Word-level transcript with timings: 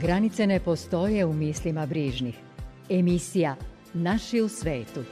Granice 0.00 0.46
ne 0.46 0.60
postoje 0.60 1.24
u 1.24 1.32
mislima 1.32 1.86
brižnih. 1.86 2.34
Emisija 2.90 3.56
Naši 3.94 4.40
u 4.40 4.48
svetu. 4.48 5.04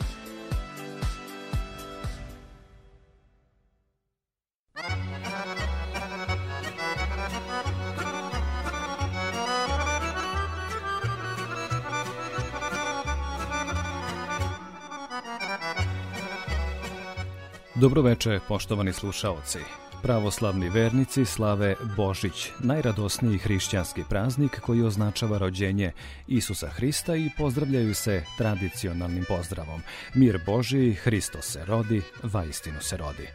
Dobroveče, 17.74 18.40
poštovani 18.48 18.92
slušaoci. 18.92 19.87
Pravoslavni 20.02 20.68
vernici 20.68 21.24
slave 21.24 21.74
Božić, 21.96 22.50
najradosniji 22.60 23.38
hrišćanski 23.38 24.02
praznik 24.08 24.60
koji 24.60 24.82
označava 24.82 25.38
rođenje 25.38 25.92
Isusa 26.26 26.68
Hrista 26.68 27.16
i 27.16 27.30
pozdravljaju 27.38 27.94
se 27.94 28.22
tradicionalnim 28.38 29.24
pozdravom. 29.28 29.82
Mir 30.14 30.38
Božiji, 30.46 30.94
Hristo 30.94 31.42
se 31.42 31.64
rodi, 31.64 32.02
vaistinu 32.22 32.80
se 32.80 32.96
rodi. 32.96 33.28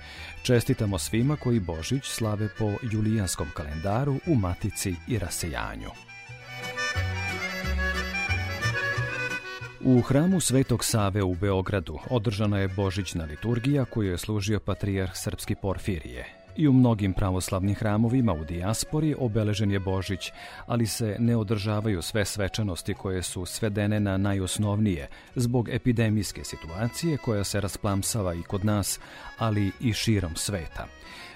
Čestitamo 0.44 0.98
svima 0.98 1.36
koji 1.36 1.60
Božić 1.60 2.06
slave 2.06 2.50
po 2.60 2.72
julijanskom 2.92 3.48
kalendaru 3.54 4.20
u 4.28 4.36
Matici 4.36 4.96
i 5.08 5.20
Rasejanju. 5.20 5.90
U 9.82 10.02
hramu 10.02 10.40
Svetog 10.40 10.86
Save 10.86 11.24
u 11.24 11.36
Beogradu 11.36 12.00
održana 12.10 12.60
je 12.60 12.68
božićna 12.68 13.26
liturgija 13.26 13.86
koju 13.86 14.12
je 14.12 14.18
služio 14.18 14.60
patrijarh 14.60 15.12
Srpski 15.16 15.56
Porfirije. 15.56 16.43
I 16.56 16.68
u 16.68 16.74
mnogim 16.74 17.14
pravoslavnim 17.14 17.76
hramovima 17.76 18.34
u 18.34 18.46
dijaspori 18.46 19.16
obeležen 19.20 19.72
je 19.72 19.80
Božić, 19.80 20.32
ali 20.66 20.88
se 20.88 21.16
ne 21.20 21.36
održavaju 21.36 22.02
sve 22.02 22.26
svečanosti 22.26 22.94
koje 22.94 23.24
su 23.24 23.46
svedene 23.46 24.00
na 24.00 24.18
najosnovnije 24.18 25.08
zbog 25.36 25.70
epidemijske 25.70 26.44
situacije 26.44 27.18
koja 27.18 27.44
se 27.44 27.62
rasplamsava 27.62 28.34
i 28.34 28.44
kod 28.44 28.66
nas, 28.66 29.00
ali 29.38 29.72
i 29.80 29.94
širom 29.94 30.36
sveta. 30.36 30.88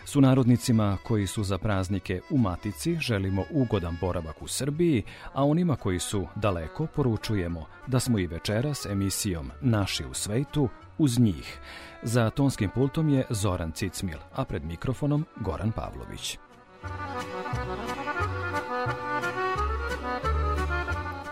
Sunarodnicima 0.05 0.97
koji 1.03 1.27
su 1.27 1.43
za 1.43 1.57
praznike 1.57 2.21
u 2.29 2.37
Matici 2.37 2.97
želimo 2.99 3.43
ugodan 3.51 3.97
boravak 4.01 4.41
u 4.41 4.47
Srbiji, 4.47 5.03
a 5.33 5.45
onima 5.45 5.75
koji 5.75 5.99
su 5.99 6.27
daleko 6.35 6.87
poručujemo 6.95 7.65
da 7.87 7.99
smo 7.99 8.19
i 8.19 8.27
večeras 8.27 8.85
emisijom 8.85 9.51
Naši 9.61 10.05
u 10.05 10.13
svetu 10.13 10.69
uz 10.97 11.19
njih. 11.19 11.59
Za 12.03 12.29
tonskim 12.29 12.69
pultom 12.69 13.09
je 13.09 13.25
Zoran 13.29 13.71
Cicmil, 13.71 14.17
a 14.35 14.45
pred 14.45 14.65
mikrofonom 14.65 15.25
Goran 15.35 15.71
Pavlović. 15.71 16.37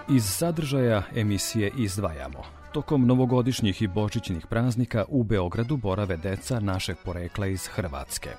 Iz 0.09 0.23
sadržaja 0.25 1.03
emisije 1.15 1.71
izdvajamo. 1.77 2.43
Tokom 2.73 3.07
novogodišnjih 3.07 3.81
i 3.81 3.87
božićnih 3.87 4.47
praznika 4.47 5.05
u 5.07 5.23
Beogradu 5.23 5.77
borave 5.77 6.17
deca 6.17 6.59
našeg 6.59 6.97
porekla 7.05 7.47
iz 7.47 7.67
Hrvatske. 7.67 8.29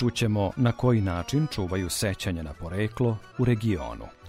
Čućemo 0.00 0.50
na 0.56 0.72
koji 0.72 1.00
način 1.00 1.46
čuvaju 1.52 1.90
sećanje 1.90 2.42
na 2.42 2.52
poreklo 2.52 3.16
u 3.38 3.44
regionu. 3.44 4.21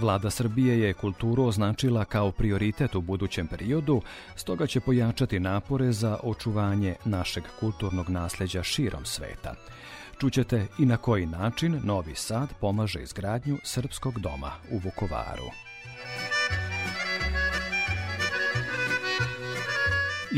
Vlada 0.00 0.30
Srbije 0.30 0.80
je 0.80 0.94
kulturu 0.94 1.44
označila 1.44 2.04
kao 2.04 2.32
prioritet 2.32 2.94
u 2.94 3.00
budućem 3.00 3.46
periodu, 3.46 4.02
stoga 4.36 4.66
će 4.66 4.80
pojačati 4.80 5.40
napore 5.40 5.92
za 5.92 6.18
očuvanje 6.22 6.94
našeg 7.04 7.44
kulturnog 7.60 8.10
nasleđa 8.10 8.62
širom 8.62 9.04
sveta. 9.04 9.54
Čućete 10.20 10.66
i 10.78 10.86
na 10.86 10.96
koji 10.96 11.26
način 11.26 11.80
Novi 11.84 12.14
Sad 12.14 12.48
pomaže 12.60 13.02
izgradnju 13.02 13.58
Srpskog 13.64 14.20
doma 14.20 14.52
u 14.70 14.78
Vukovaru. 14.78 15.50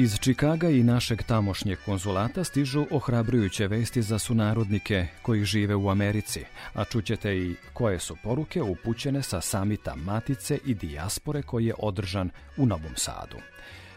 Iz 0.01 0.19
Čikaga 0.19 0.69
i 0.69 0.83
našeg 0.83 1.23
tamošnjeg 1.23 1.79
konzulata 1.85 2.45
stižu 2.45 2.87
ohrabrujuće 2.91 3.67
vesti 3.69 4.03
za 4.03 4.19
sunarodnike 4.19 5.07
koji 5.23 5.45
žive 5.45 5.75
u 5.75 5.91
Americi, 5.91 6.45
a 6.75 6.85
čućete 6.85 7.37
i 7.37 7.55
koje 7.73 7.99
su 7.99 8.17
poruke 8.23 8.63
upućene 8.63 9.23
sa 9.23 9.41
samita 9.41 9.95
Matice 9.95 10.59
i 10.67 10.75
Dijaspore 10.75 11.43
koji 11.43 11.67
je 11.67 11.75
održan 11.79 12.31
u 12.57 12.67
Novom 12.67 12.97
Sadu. 12.97 13.37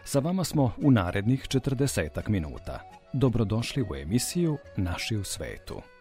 Sa 0.04 0.18
vama 0.18 0.44
smo 0.44 0.72
u 0.76 0.90
narednih 0.90 1.42
40 1.42 2.28
minuta. 2.28 2.80
Dobrodošli 3.12 3.82
u 3.82 3.94
emisiju 3.94 4.58
Naši 4.76 5.16
u 5.16 5.24
svetu. 5.24 5.91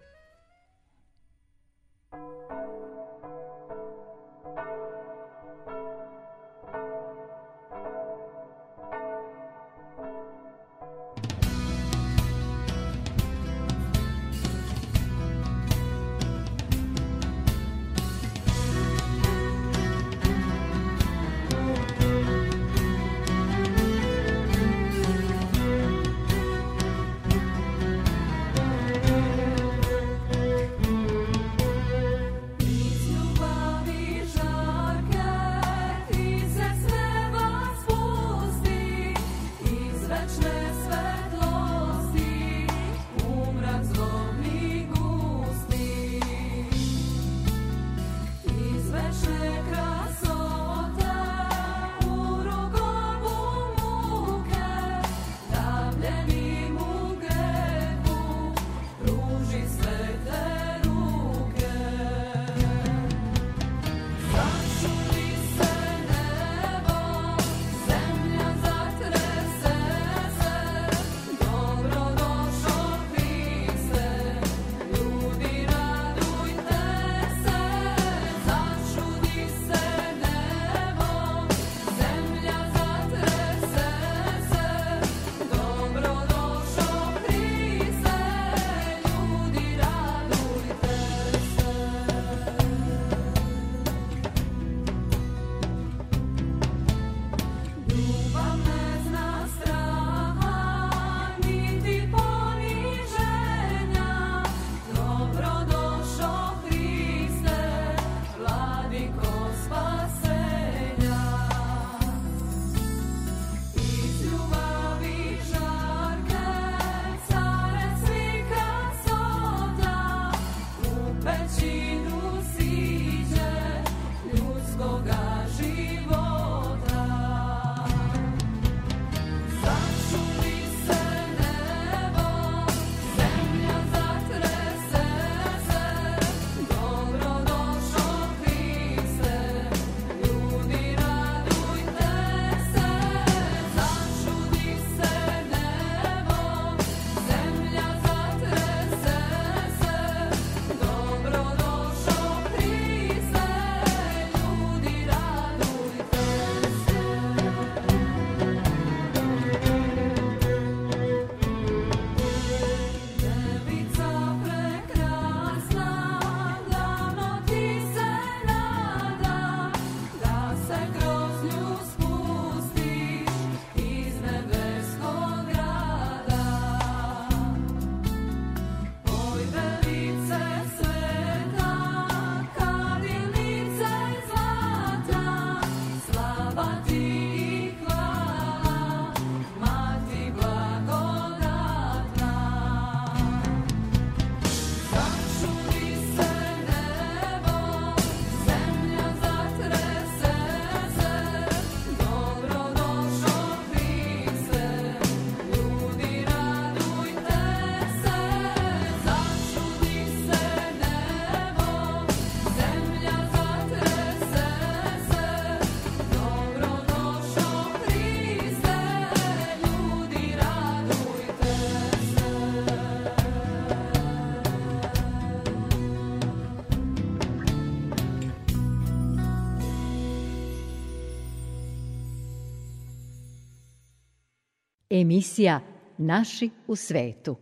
Emisija 234.91 235.59
Naši 235.97 236.49
u 236.67 236.75
svetu. 236.75 237.37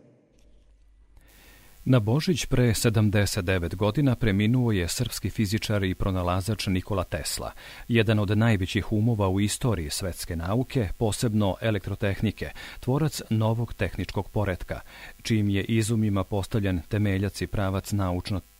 Na 1.84 2.00
Božić 2.00 2.46
pre 2.46 2.64
79 2.64 3.74
godina 3.74 4.14
preminuo 4.14 4.72
je 4.72 4.88
srpski 4.88 5.30
fizičar 5.30 5.84
i 5.84 5.94
pronalazač 5.94 6.66
Nikola 6.66 7.04
Tesla, 7.04 7.52
jedan 7.88 8.18
od 8.18 8.38
najvećih 8.38 8.92
umova 8.92 9.28
u 9.28 9.40
istoriji 9.40 9.90
svetske 9.90 10.36
nauke, 10.36 10.88
posebno 10.98 11.56
elektrotehnike, 11.60 12.50
tvorac 12.80 13.22
novog 13.30 13.74
tehničkog 13.74 14.30
poretka, 14.30 14.80
čijim 15.22 15.48
je 15.48 15.64
izumima 15.64 16.24
postavljen 16.24 16.80
temeljac 16.88 17.40
i 17.40 17.46
pravac 17.46 17.92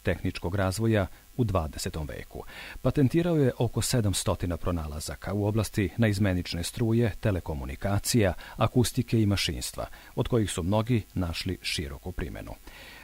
naučno-tehničkog 0.00 0.54
razvoja 0.54 1.06
u 1.36 1.44
20. 1.44 2.08
veku. 2.08 2.42
Patentirao 2.82 3.36
je 3.36 3.52
oko 3.58 3.80
700 3.80 4.56
pronalazaka 4.56 5.34
u 5.34 5.44
oblasti 5.44 5.90
naizmenične 5.96 6.62
struje, 6.62 7.12
telekomunikacija, 7.20 8.32
akustike 8.56 9.22
i 9.22 9.26
mašinstva, 9.26 9.86
od 10.14 10.28
kojih 10.28 10.50
su 10.50 10.62
mnogi 10.62 11.02
našli 11.14 11.58
široku 11.62 12.12
primenu. 12.12 12.52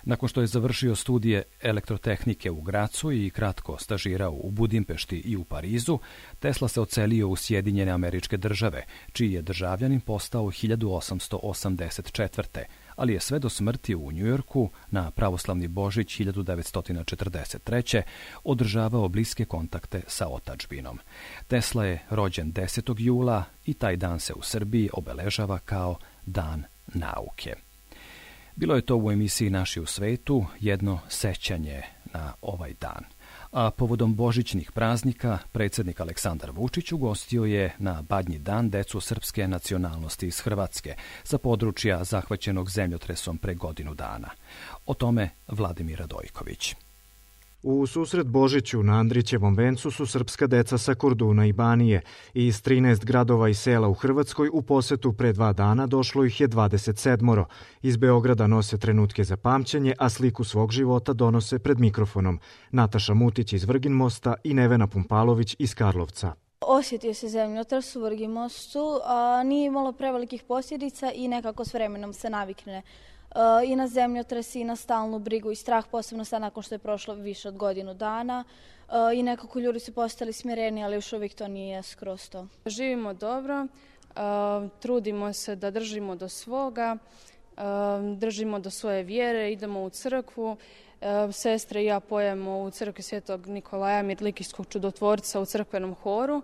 Nakon 0.05 0.29
što 0.29 0.41
je 0.41 0.47
završio 0.47 0.97
studije 0.97 1.43
elektrotehnike 1.63 2.51
u 2.51 2.61
Gracu 2.61 3.13
i 3.13 3.31
kratko 3.31 3.79
stažirao 3.79 4.33
u 4.33 4.51
Budimpešti 4.51 5.17
i 5.17 5.37
u 5.37 5.45
Parizu, 5.45 5.99
Tesla 6.39 6.69
se 6.69 6.81
ocelio 6.81 7.29
u 7.29 7.37
Sjedinjene 7.37 7.93
američke 7.93 8.37
države, 8.37 8.85
čiji 9.13 9.33
je 9.33 9.43
državljanin 9.43 10.01
postao 10.01 10.45
1884 10.45 12.65
ali 12.97 13.13
je 13.13 13.21
sve 13.21 13.39
do 13.39 13.49
smrti 13.49 13.95
u 13.95 14.13
Njujorku 14.13 14.71
na 14.91 15.11
pravoslavni 15.11 15.69
Božić 15.69 16.21
1943. 16.21 18.03
održavao 18.45 19.09
bliske 19.09 19.45
kontakte 19.45 20.03
sa 20.07 20.29
otačbinom. 20.29 20.99
Tesla 21.49 21.85
je 21.85 22.03
rođen 22.11 22.53
10. 22.53 22.95
jula 22.99 23.45
i 23.65 23.75
taj 23.75 23.97
dan 23.97 24.21
se 24.21 24.33
u 24.35 24.43
Srbiji 24.43 24.91
obeležava 24.93 25.59
kao 25.59 25.99
Dan 26.27 26.65
nauke. 26.87 27.55
Bilo 28.57 28.75
je 28.75 28.83
to 28.83 28.97
u 28.97 29.13
emisiji 29.13 29.51
Naši 29.51 29.81
u 29.81 29.87
svetu 29.87 30.47
jedno 30.61 30.99
sećanje 31.09 31.83
na 32.05 32.33
ovaj 32.43 32.75
dan. 32.81 33.16
A 33.57 33.71
povodom 33.71 34.15
božićnih 34.15 34.73
praznika, 34.73 35.39
predsjednik 35.53 36.01
Aleksandar 36.01 36.51
Vučić 36.51 36.93
ugostio 36.93 37.45
je 37.45 37.75
na 37.79 38.03
Badnji 38.03 38.39
dan 38.39 38.71
decu 38.71 39.01
srpske 39.01 39.49
nacionalnosti 39.49 40.27
iz 40.27 40.41
Hrvatske 40.41 40.95
sa 41.23 41.39
područja 41.39 42.05
zahvaćenog 42.05 42.71
zemljotresom 42.71 43.39
pre 43.39 43.55
godinu 43.55 43.95
dana. 43.95 44.29
O 44.87 44.95
tome 44.95 45.31
Vladimir 45.49 45.99
Radojković. 45.99 46.86
U 47.63 47.87
susret 47.87 48.27
Božiću 48.27 48.83
na 48.83 48.93
Andrićevom 48.93 49.55
vencu 49.55 49.91
su 49.91 50.07
srpska 50.07 50.47
deca 50.47 50.79
sa 50.79 50.95
Korduna 50.95 51.47
i 51.47 51.53
Banije 51.53 52.03
iz 52.35 52.63
13 52.63 53.05
gradova 53.05 53.49
i 53.49 53.55
sela 53.55 53.89
u 53.89 53.95
Hrvatskoj 53.95 54.51
u 54.53 54.63
posetu 54.63 55.13
pre 55.13 55.33
dva 55.33 55.53
dana 55.53 55.87
došlo 55.87 56.25
ih 56.25 56.41
je 56.41 56.49
27. 56.49 57.45
Iz 57.83 57.97
Beograda 57.97 58.47
nose 58.47 58.79
trenutke 58.79 59.25
za 59.25 59.37
pamćenje, 59.37 59.95
a 59.99 60.09
sliku 60.09 60.45
svog 60.45 60.73
života 60.73 61.13
donose 61.13 61.59
pred 61.59 61.81
mikrofonom. 61.81 62.41
Nataša 62.71 63.15
Mutić 63.15 63.53
iz 63.53 63.65
Vrginmosta 63.65 64.35
i 64.45 64.55
Nevena 64.55 64.87
Pumpalović 64.87 65.57
iz 65.59 65.75
Karlovca. 65.75 66.33
Osjetio 66.61 67.15
se 67.15 67.29
zemljotres 67.29 67.97
u 67.97 68.03
Vrgimostu, 68.03 69.01
a 69.05 69.43
nije 69.43 69.67
imalo 69.67 69.93
prevelikih 69.93 70.43
posljedica 70.43 71.13
i 71.15 71.29
nekako 71.29 71.65
s 71.65 71.75
vremenom 71.75 72.13
se 72.13 72.31
navikne 72.31 72.83
i 73.67 73.77
na 73.77 73.89
zemljotres 73.89 74.55
i 74.55 74.65
na 74.65 74.77
stalnu 74.77 75.19
brigu 75.19 75.51
i 75.51 75.57
strah, 75.57 75.87
posebno 75.91 76.25
sad 76.25 76.41
nakon 76.41 76.63
što 76.63 76.75
je 76.75 76.79
prošlo 76.79 77.15
više 77.15 77.49
od 77.49 77.57
godinu 77.57 77.95
dana. 77.95 78.45
I 79.15 79.23
nekako 79.23 79.59
ljudi 79.59 79.81
su 79.81 79.93
postali 79.93 80.33
smireni, 80.33 80.85
ali 80.85 80.95
još 80.95 81.13
uvijek 81.13 81.35
to 81.35 81.49
nije 81.49 81.83
skroz 81.83 82.29
to. 82.29 82.47
Živimo 82.67 83.15
dobro, 83.15 83.67
trudimo 84.81 85.33
se 85.33 85.57
da 85.57 85.71
držimo 85.71 86.17
do 86.17 86.29
svoga, 86.29 86.97
držimo 88.17 88.59
do 88.59 88.71
svoje 88.71 89.03
vjere, 89.03 89.53
idemo 89.53 89.83
u 89.83 89.91
crkvu, 89.91 90.57
sestre 91.33 91.83
i 91.83 91.87
ja 91.87 92.01
pojemo 92.01 92.63
u 92.63 92.71
crkvi 92.71 93.03
Svetog 93.03 93.47
Nikolaja 93.47 94.03
Mirlikijskog 94.03 94.67
čudotvorca 94.69 95.41
u 95.41 95.47
crkvenom 95.47 95.95
horu. 95.95 96.43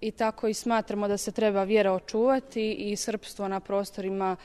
I 0.00 0.10
tako 0.10 0.48
i 0.48 0.54
smatramo 0.54 1.08
da 1.08 1.16
se 1.16 1.32
treba 1.32 1.64
vjera 1.64 1.92
očuvati 1.92 2.72
i 2.72 2.96
srpstvo 2.96 3.48
na 3.48 3.60
prostorima 3.60 4.36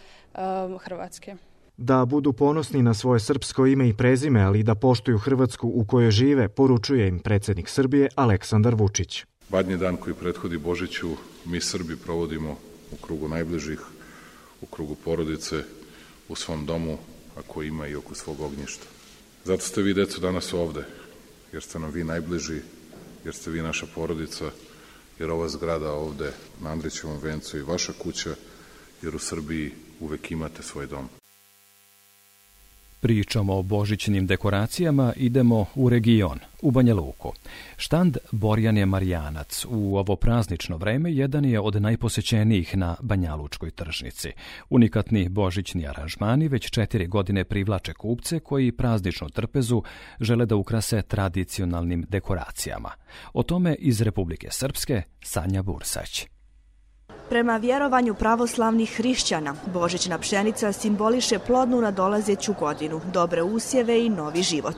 Hrvatske 0.80 1.36
da 1.82 2.06
budu 2.06 2.34
ponosni 2.34 2.82
na 2.82 2.94
svoje 2.94 3.20
srpsko 3.20 3.66
ime 3.66 3.90
i 3.90 3.94
prezime, 3.94 4.42
ali 4.42 4.60
i 4.60 4.64
da 4.64 4.76
poštuju 4.76 5.18
Hrvatsku 5.18 5.68
u 5.68 5.86
kojoj 5.86 6.12
žive, 6.12 6.48
poručuje 6.48 7.08
im 7.08 7.20
predsednik 7.20 7.70
Srbije 7.70 8.10
Aleksandar 8.16 8.76
Vučić. 8.76 9.26
Badnji 9.50 9.78
dan 9.78 9.98
koji 9.98 10.14
prethodi 10.14 10.58
Božiću 10.58 11.10
mi 11.46 11.62
Srbi 11.62 11.96
provodimo 11.96 12.58
u 12.92 12.96
krugu 12.96 13.28
najbližih, 13.28 13.80
u 14.62 14.66
krugu 14.66 14.96
porodice, 14.96 15.64
u 16.30 16.36
svom 16.36 16.66
domu, 16.66 16.98
ako 17.38 17.64
ima 17.64 17.88
i 17.88 17.96
oko 17.96 18.16
svog 18.16 18.42
ognjišta. 18.42 18.86
Zato 19.46 19.64
ste 19.64 19.82
vi, 19.82 19.94
deco, 19.94 20.22
danas 20.22 20.54
ovde, 20.54 20.84
jer 21.54 21.64
ste 21.64 21.80
nam 21.80 21.92
vi 21.92 22.04
najbliži, 22.04 22.60
jer 23.26 23.36
ste 23.36 23.52
vi 23.52 23.62
naša 23.62 23.86
porodica, 23.96 24.52
jer 25.20 25.32
ova 25.32 25.50
zgrada 25.50 25.92
ovde 25.92 26.32
na 26.62 26.70
Andrićevom 26.70 27.18
vencu 27.24 27.58
i 27.58 27.64
vaša 27.64 27.94
kuća, 27.94 28.36
jer 29.02 29.16
u 29.16 29.20
Srbiji 29.20 29.72
uvek 30.00 30.32
imate 30.32 30.64
svoj 30.64 30.88
dom. 30.88 31.21
Pričamo 33.02 33.58
o 33.58 33.62
božićnim 33.62 34.28
dekoracijama, 34.28 35.14
idemo 35.16 35.66
u 35.76 35.90
region, 35.90 36.40
u 36.62 36.72
Banja 36.72 36.96
Luku. 36.96 37.34
Štand 37.78 38.18
Borjan 38.32 38.78
je 38.78 38.86
Marijanac 38.86 39.66
u 39.70 39.98
ovo 39.98 40.16
praznično 40.16 40.78
vreme 40.78 41.14
jedan 41.14 41.46
je 41.46 41.60
od 41.60 41.82
najposećenijih 41.82 42.78
na 42.78 42.96
Banjalučkoj 43.02 43.72
tržnici. 43.72 44.32
Unikatni 44.70 45.30
božićni 45.30 45.88
aranžmani 45.88 46.48
već 46.48 46.70
četiri 46.70 47.08
godine 47.08 47.44
privlače 47.44 47.94
kupce 47.94 48.40
koji 48.40 48.72
prazničnu 48.72 49.30
trpezu 49.30 49.84
žele 50.20 50.46
da 50.46 50.56
ukrase 50.56 51.02
tradicionalnim 51.02 52.06
dekoracijama. 52.10 52.92
O 53.34 53.44
tome 53.44 53.76
iz 53.80 54.02
Republike 54.02 54.48
Srpske 54.52 55.02
Sanja 55.22 55.62
Bursać. 55.62 56.41
Prema 57.32 57.58
vjerovanju 57.58 58.14
pravoslavnih 58.14 58.98
hrišćana, 58.98 59.56
božićna 59.74 60.18
pšenica 60.18 60.72
simboliše 60.72 61.40
plodnu 61.40 61.82
nadolazeću 61.82 62.54
godinu, 62.60 63.02
dobre 63.14 63.44
usjeve 63.44 64.06
i 64.06 64.10
novi 64.10 64.42
život. 64.42 64.76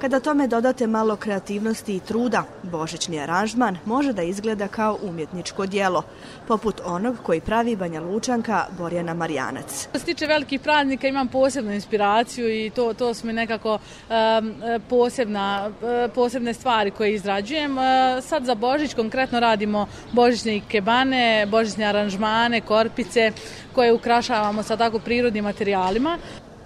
Kada 0.00 0.20
tome 0.20 0.46
dodate 0.46 0.86
malo 0.86 1.16
kreativnosti 1.16 1.96
i 1.96 2.00
truda, 2.00 2.44
božićni 2.62 3.20
aranžman 3.20 3.78
može 3.84 4.12
da 4.12 4.22
izgleda 4.22 4.68
kao 4.68 4.98
umjetničko 5.02 5.66
dijelo, 5.66 6.02
poput 6.50 6.80
onog 6.84 7.16
koji 7.22 7.40
pravi 7.40 7.76
Banja 7.76 8.00
Lučanka 8.00 8.66
Borjana 8.78 9.14
Marijanac. 9.14 9.88
Što 9.88 9.98
se 9.98 10.04
tiče 10.04 10.26
velikih 10.26 10.60
praznika 10.60 11.08
imam 11.08 11.28
posebnu 11.28 11.72
inspiraciju 11.72 12.48
i 12.64 12.70
to, 12.70 12.94
to 12.94 13.14
su 13.14 13.26
mi 13.26 13.32
nekako 13.32 13.78
um, 13.78 14.54
posebna, 14.88 15.70
posebne 16.14 16.54
stvari 16.54 16.90
koje 16.90 17.14
izrađujem. 17.14 17.76
Sad 18.22 18.44
za 18.44 18.54
Božić 18.54 18.94
konkretno 18.94 19.40
radimo 19.40 19.86
božićne 20.12 20.60
kebane, 20.68 21.46
božićne 21.46 21.84
aranžmane, 21.84 22.60
korpice 22.60 23.32
koje 23.74 23.92
ukrašavamo 23.92 24.62
sa 24.62 24.76
tako 24.76 24.98
prirodnim 24.98 25.44
materijalima. 25.44 26.18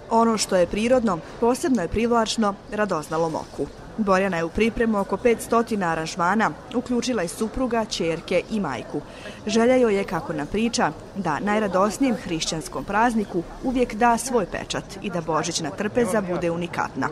Ono 0.09 0.37
što 0.37 0.55
je 0.55 0.67
prirodno, 0.67 1.19
posebno 1.39 1.81
je 1.81 1.87
privlačno 1.87 2.55
radoznalom 2.71 3.35
oku. 3.35 3.84
Borjana 3.97 4.37
je 4.37 4.43
u 4.43 4.49
pripremu 4.49 4.99
oko 4.99 5.17
500 5.17 5.83
aranžmana, 5.91 6.51
uključila 6.75 7.21
je 7.21 7.27
supruga, 7.27 7.85
čerke 7.85 8.41
i 8.51 8.59
majku. 8.59 9.01
Želja 9.47 9.75
joj 9.75 9.95
je, 9.95 10.03
kako 10.03 10.33
nam 10.33 10.47
priča, 10.47 10.91
da 11.15 11.39
najradosnijem 11.39 12.15
hrišćanskom 12.15 12.83
prazniku 12.83 13.43
uvijek 13.63 13.93
da 13.93 14.17
svoj 14.17 14.45
pečat 14.45 14.83
i 15.01 15.09
da 15.09 15.21
božićna 15.21 15.69
trpeza 15.69 16.21
bude 16.21 16.51
unikatna. 16.51 17.09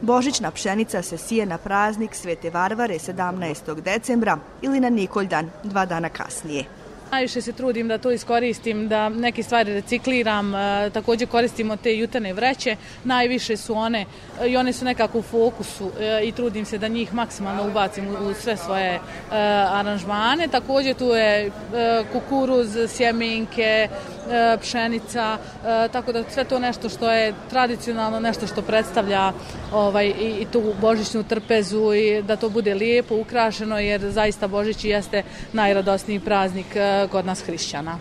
Božićna 0.00 0.50
pšenica 0.50 1.02
se 1.02 1.18
sije 1.18 1.46
na 1.46 1.58
praznik 1.58 2.14
Svete 2.14 2.50
Varvare 2.50 2.94
17. 2.94 3.80
decembra 3.80 4.38
ili 4.62 4.80
na 4.80 4.90
Nikoldan 4.90 5.50
dva 5.64 5.86
dana 5.86 6.08
kasnije. 6.08 6.64
Najviše 7.10 7.40
se 7.42 7.52
trudim 7.52 7.88
da 7.88 7.98
to 7.98 8.10
iskoristim, 8.10 8.88
da 8.88 9.08
neke 9.08 9.42
stvari 9.42 9.74
recikliram, 9.74 10.54
e, 10.54 10.90
takođe 10.90 11.26
koristimo 11.26 11.76
te 11.76 11.96
jutane 11.96 12.32
vreće, 12.32 12.76
najviše 13.04 13.56
su 13.56 13.74
one 13.74 14.06
e, 14.42 14.48
i 14.48 14.56
one 14.56 14.72
su 14.72 14.84
nekako 14.84 15.18
u 15.18 15.22
fokusu 15.22 15.90
e, 16.00 16.20
i 16.24 16.32
trudim 16.32 16.64
se 16.64 16.78
da 16.78 16.88
njih 16.88 17.14
maksimalno 17.14 17.66
ubacim 17.66 18.08
u 18.30 18.34
sve 18.34 18.56
svoje 18.56 19.00
aranžmane. 19.70 20.48
Takođe 20.48 20.94
tu 20.94 21.04
je 21.04 21.50
kukuruz, 22.12 22.76
sjemenke, 22.88 23.88
pšenica, 24.60 25.38
tako 25.92 26.12
da 26.12 26.24
sve 26.30 26.44
to 26.44 26.58
nešto 26.58 26.88
što 26.88 27.10
je 27.10 27.34
tradicionalno, 27.50 28.20
nešto 28.20 28.46
što 28.46 28.62
predstavlja 28.62 29.32
ovaj, 29.72 30.06
i, 30.06 30.36
i 30.40 30.46
tu 30.52 30.62
božićnu 30.80 31.22
trpezu 31.22 31.94
i 31.94 32.22
da 32.22 32.36
to 32.36 32.48
bude 32.48 32.74
lijepo, 32.74 33.16
ukrašeno, 33.16 33.78
jer 33.78 34.10
zaista 34.10 34.48
Božić 34.48 34.84
jeste 34.84 35.22
najradosniji 35.52 36.20
praznik 36.20 36.66
kod 37.10 37.26
nas 37.26 37.42
hrišćana. 37.42 37.98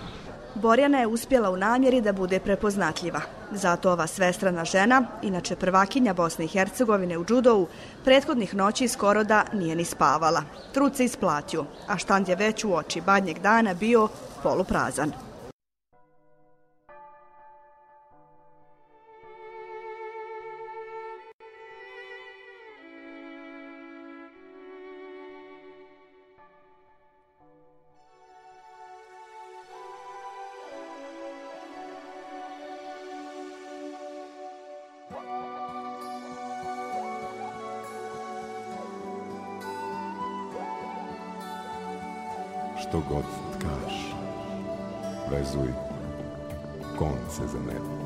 Borjana 0.55 0.99
je 0.99 1.07
uspjela 1.07 1.49
u 1.49 1.57
namjeri 1.57 2.01
da 2.01 2.13
bude 2.13 2.39
prepoznatljiva. 2.39 3.21
Zato 3.51 3.91
ova 3.91 4.07
svestrana 4.07 4.65
žena, 4.65 5.05
inače 5.21 5.55
prvakinja 5.55 6.13
Bosne 6.13 6.45
i 6.45 6.47
Hercegovine 6.47 7.17
u 7.17 7.25
judovu, 7.29 7.67
prethodnih 8.03 8.55
noći 8.55 8.87
skoro 8.87 9.23
da 9.23 9.45
nije 9.53 9.75
ni 9.75 9.85
spavala. 9.85 10.43
Trud 10.73 10.95
se 10.95 11.05
isplatio, 11.05 11.65
a 11.87 11.97
štand 11.97 12.29
je 12.29 12.35
već 12.35 12.63
u 12.63 12.73
oči 12.73 13.01
badnjeg 13.01 13.39
dana 13.39 13.73
bio 13.73 14.07
poluprazan. 14.43 15.11
to 42.93 42.99
god 42.99 43.25
tkaż. 43.59 43.93
Wezuj, 45.29 45.73
końce 46.99 47.41
neve. 47.59 48.02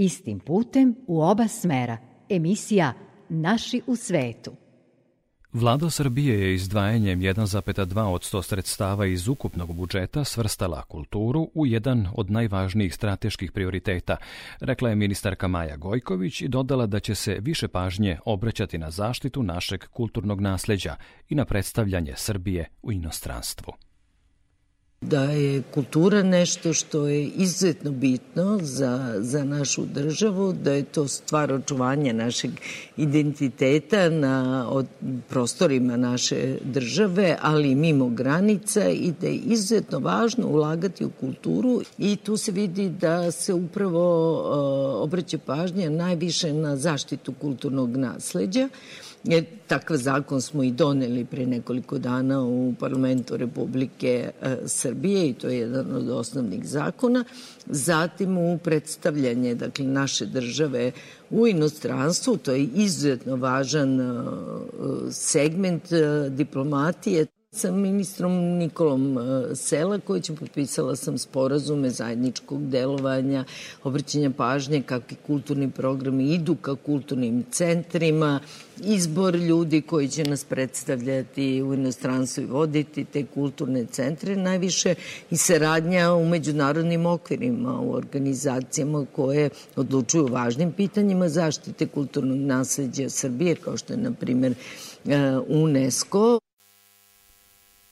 Istim 0.00 0.38
putem 0.38 0.96
u 1.06 1.22
oba 1.22 1.48
smera. 1.48 1.98
Emisija 2.28 2.92
Naši 3.28 3.82
u 3.86 3.96
svetu. 3.96 4.52
Vlada 5.52 5.90
Srbije 5.90 6.40
je 6.40 6.54
izdvajanjem 6.54 7.20
1,2 7.20 8.02
od 8.02 8.22
100 8.22 8.42
sredstava 8.42 9.06
iz 9.06 9.28
ukupnog 9.28 9.74
budžeta 9.74 10.24
svrstala 10.24 10.82
kulturu 10.82 11.50
u 11.54 11.66
jedan 11.66 12.08
od 12.14 12.30
najvažnijih 12.30 12.94
strateških 12.94 13.52
prioriteta, 13.52 14.16
rekla 14.60 14.88
je 14.88 14.96
ministarka 14.96 15.48
Maja 15.48 15.76
Gojković 15.76 16.40
i 16.40 16.48
dodala 16.48 16.86
da 16.86 17.00
će 17.00 17.14
se 17.14 17.38
više 17.40 17.68
pažnje 17.68 18.18
obraćati 18.24 18.78
na 18.78 18.90
zaštitu 18.90 19.42
našeg 19.42 19.84
kulturnog 19.84 20.40
nasleđa 20.40 20.96
i 21.28 21.34
na 21.34 21.44
predstavljanje 21.44 22.12
Srbije 22.16 22.68
u 22.82 22.92
inostranstvu. 22.92 23.87
Da 25.00 25.22
je 25.22 25.62
kultura 25.74 26.22
nešto 26.22 26.72
što 26.72 27.06
je 27.06 27.24
izuzetno 27.24 27.90
bitno 27.90 28.58
za, 28.62 29.14
za 29.18 29.44
našu 29.44 29.84
državu, 29.86 30.52
da 30.52 30.72
je 30.72 30.82
to 30.82 31.08
stvar 31.08 31.52
očuvanja 31.52 32.12
našeg 32.12 32.50
identiteta 32.96 34.08
na 34.08 34.66
od, 34.70 34.86
prostorima 35.28 35.96
naše 35.96 36.56
države, 36.64 37.36
ali 37.40 37.70
i 37.70 37.74
mimo 37.74 38.08
granica 38.08 38.88
i 38.88 39.12
da 39.20 39.26
je 39.26 39.34
izuzetno 39.34 39.98
važno 39.98 40.46
ulagati 40.46 41.04
u 41.04 41.10
kulturu 41.10 41.80
i 41.98 42.16
tu 42.16 42.36
se 42.36 42.52
vidi 42.52 42.88
da 42.88 43.30
se 43.30 43.54
upravo 43.54 44.32
uh, 44.32 45.02
obraća 45.02 45.38
pažnja 45.46 45.90
najviše 45.90 46.52
na 46.52 46.76
zaštitu 46.76 47.32
kulturnog 47.32 47.96
nasleđa. 47.96 48.68
Jer 49.24 49.44
takav 49.66 49.96
zakon 49.96 50.40
smo 50.40 50.62
i 50.62 50.70
doneli 50.70 51.24
pre 51.24 51.46
nekoliko 51.46 51.98
dana 51.98 52.42
u 52.42 52.74
parlamentu 52.80 53.36
Republike 53.36 54.30
e, 54.42 54.56
Srbije 54.66 55.28
i 55.28 55.32
to 55.34 55.48
je 55.48 55.58
jedan 55.58 55.96
od 55.96 56.10
osnovnih 56.10 56.66
zakona. 56.66 57.24
Zatim 57.66 58.38
u 58.38 58.58
predstavljanje 58.58 59.54
dakle, 59.54 59.84
naše 59.84 60.26
države 60.26 60.92
u 61.30 61.46
inostranstvu, 61.46 62.36
to 62.36 62.52
je 62.52 62.64
izuzetno 62.64 63.36
važan 63.36 64.00
e, 64.00 64.04
segment 65.10 65.92
e, 65.92 66.30
diplomatije 66.30 67.26
sa 67.50 67.70
ministrom 67.70 68.32
Nikolom 68.58 69.18
e, 69.18 69.54
Selakovićem 69.54 70.36
potpisala 70.36 70.96
sam 70.96 71.18
sporazume 71.18 71.90
zajedničkog 71.90 72.68
delovanja, 72.68 73.44
obraćanja 73.84 74.30
pažnje 74.30 74.82
kakvi 74.82 75.16
kulturni 75.26 75.70
programi 75.70 76.34
idu 76.34 76.56
ka 76.56 76.74
kulturnim 76.74 77.44
centrima, 77.50 78.40
izbor 78.84 79.34
ljudi 79.34 79.80
koji 79.80 80.08
će 80.08 80.24
nas 80.24 80.44
predstavljati 80.44 81.62
u 81.62 81.74
inostranstvu 81.74 82.42
i 82.42 82.46
voditi 82.46 83.04
te 83.04 83.24
kulturne 83.26 83.86
centre, 83.86 84.36
najviše 84.36 84.94
i 85.30 85.36
saradnja 85.36 86.12
u 86.14 86.24
međunarodnim 86.24 87.06
okvirima, 87.06 87.80
u 87.80 87.92
organizacijama 87.92 89.06
koje 89.12 89.50
odlučuju 89.76 90.24
o 90.24 90.32
važnim 90.32 90.72
pitanjima 90.72 91.28
zaštite 91.28 91.86
kulturnog 91.86 92.38
nasleđa 92.38 93.08
Srbije, 93.08 93.54
kao 93.54 93.76
što 93.76 93.92
je, 93.92 93.96
na 93.96 94.12
primer, 94.12 94.54
UNESCO. 95.48 96.38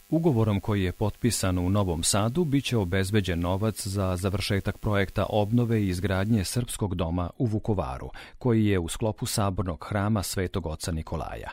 Ugovorom 0.09 0.61
koji 0.61 0.83
je 0.83 0.92
potpisan 0.92 1.59
u 1.59 1.71
Novom 1.71 2.03
Sadu 2.03 2.45
biće 2.45 2.77
obezbeđen 2.77 3.40
novac 3.40 3.87
za 3.87 4.16
završetak 4.16 4.79
projekta 4.79 5.27
obnove 5.29 5.83
i 5.83 5.88
izgradnje 5.88 6.45
Srpskog 6.45 6.95
doma 6.95 7.31
u 7.38 7.47
Vukovaru, 7.47 8.11
koji 8.38 8.66
je 8.66 8.79
u 8.79 8.88
sklopu 8.88 9.27
sabornog 9.27 9.87
hrama 9.88 10.23
Svetog 10.23 10.66
oca 10.66 10.92
Nikolaja. 10.92 11.51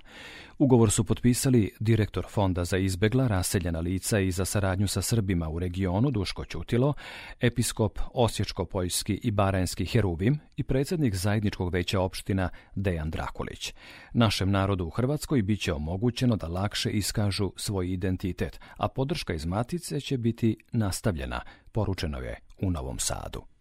Ugovor 0.63 0.91
su 0.91 1.03
potpisali 1.03 1.71
direktor 1.79 2.25
Fonda 2.29 2.65
za 2.65 2.77
izbegla, 2.77 3.27
raseljena 3.27 3.79
lica 3.79 4.19
i 4.19 4.31
za 4.31 4.45
saradnju 4.45 4.87
sa 4.87 5.01
Srbima 5.01 5.49
u 5.49 5.59
regionu 5.59 6.11
Duško 6.11 6.45
Ćutilo, 6.45 6.93
episkop 7.39 7.99
Osječko-Poljski 8.13 9.19
i 9.23 9.31
Baranjski 9.31 9.85
Heruvim 9.85 10.39
i 10.55 10.63
predsjednik 10.63 11.15
zajedničkog 11.15 11.73
veća 11.73 11.99
opština 11.99 12.49
Dejan 12.75 13.09
Drakulić. 13.09 13.73
Našem 14.13 14.51
narodu 14.51 14.85
u 14.85 14.89
Hrvatskoj 14.89 15.41
biće 15.41 15.73
omogućeno 15.73 16.35
da 16.35 16.47
lakše 16.47 16.89
iskažu 16.89 17.51
svoj 17.55 17.91
identitet, 17.91 18.59
a 18.77 18.87
podrška 18.87 19.33
iz 19.33 19.45
Matice 19.45 19.99
će 19.99 20.17
biti 20.17 20.57
nastavljena, 20.71 21.41
poručeno 21.71 22.19
je 22.19 22.39
u 22.61 22.71
Novom 22.71 22.99
Sadu. 22.99 23.52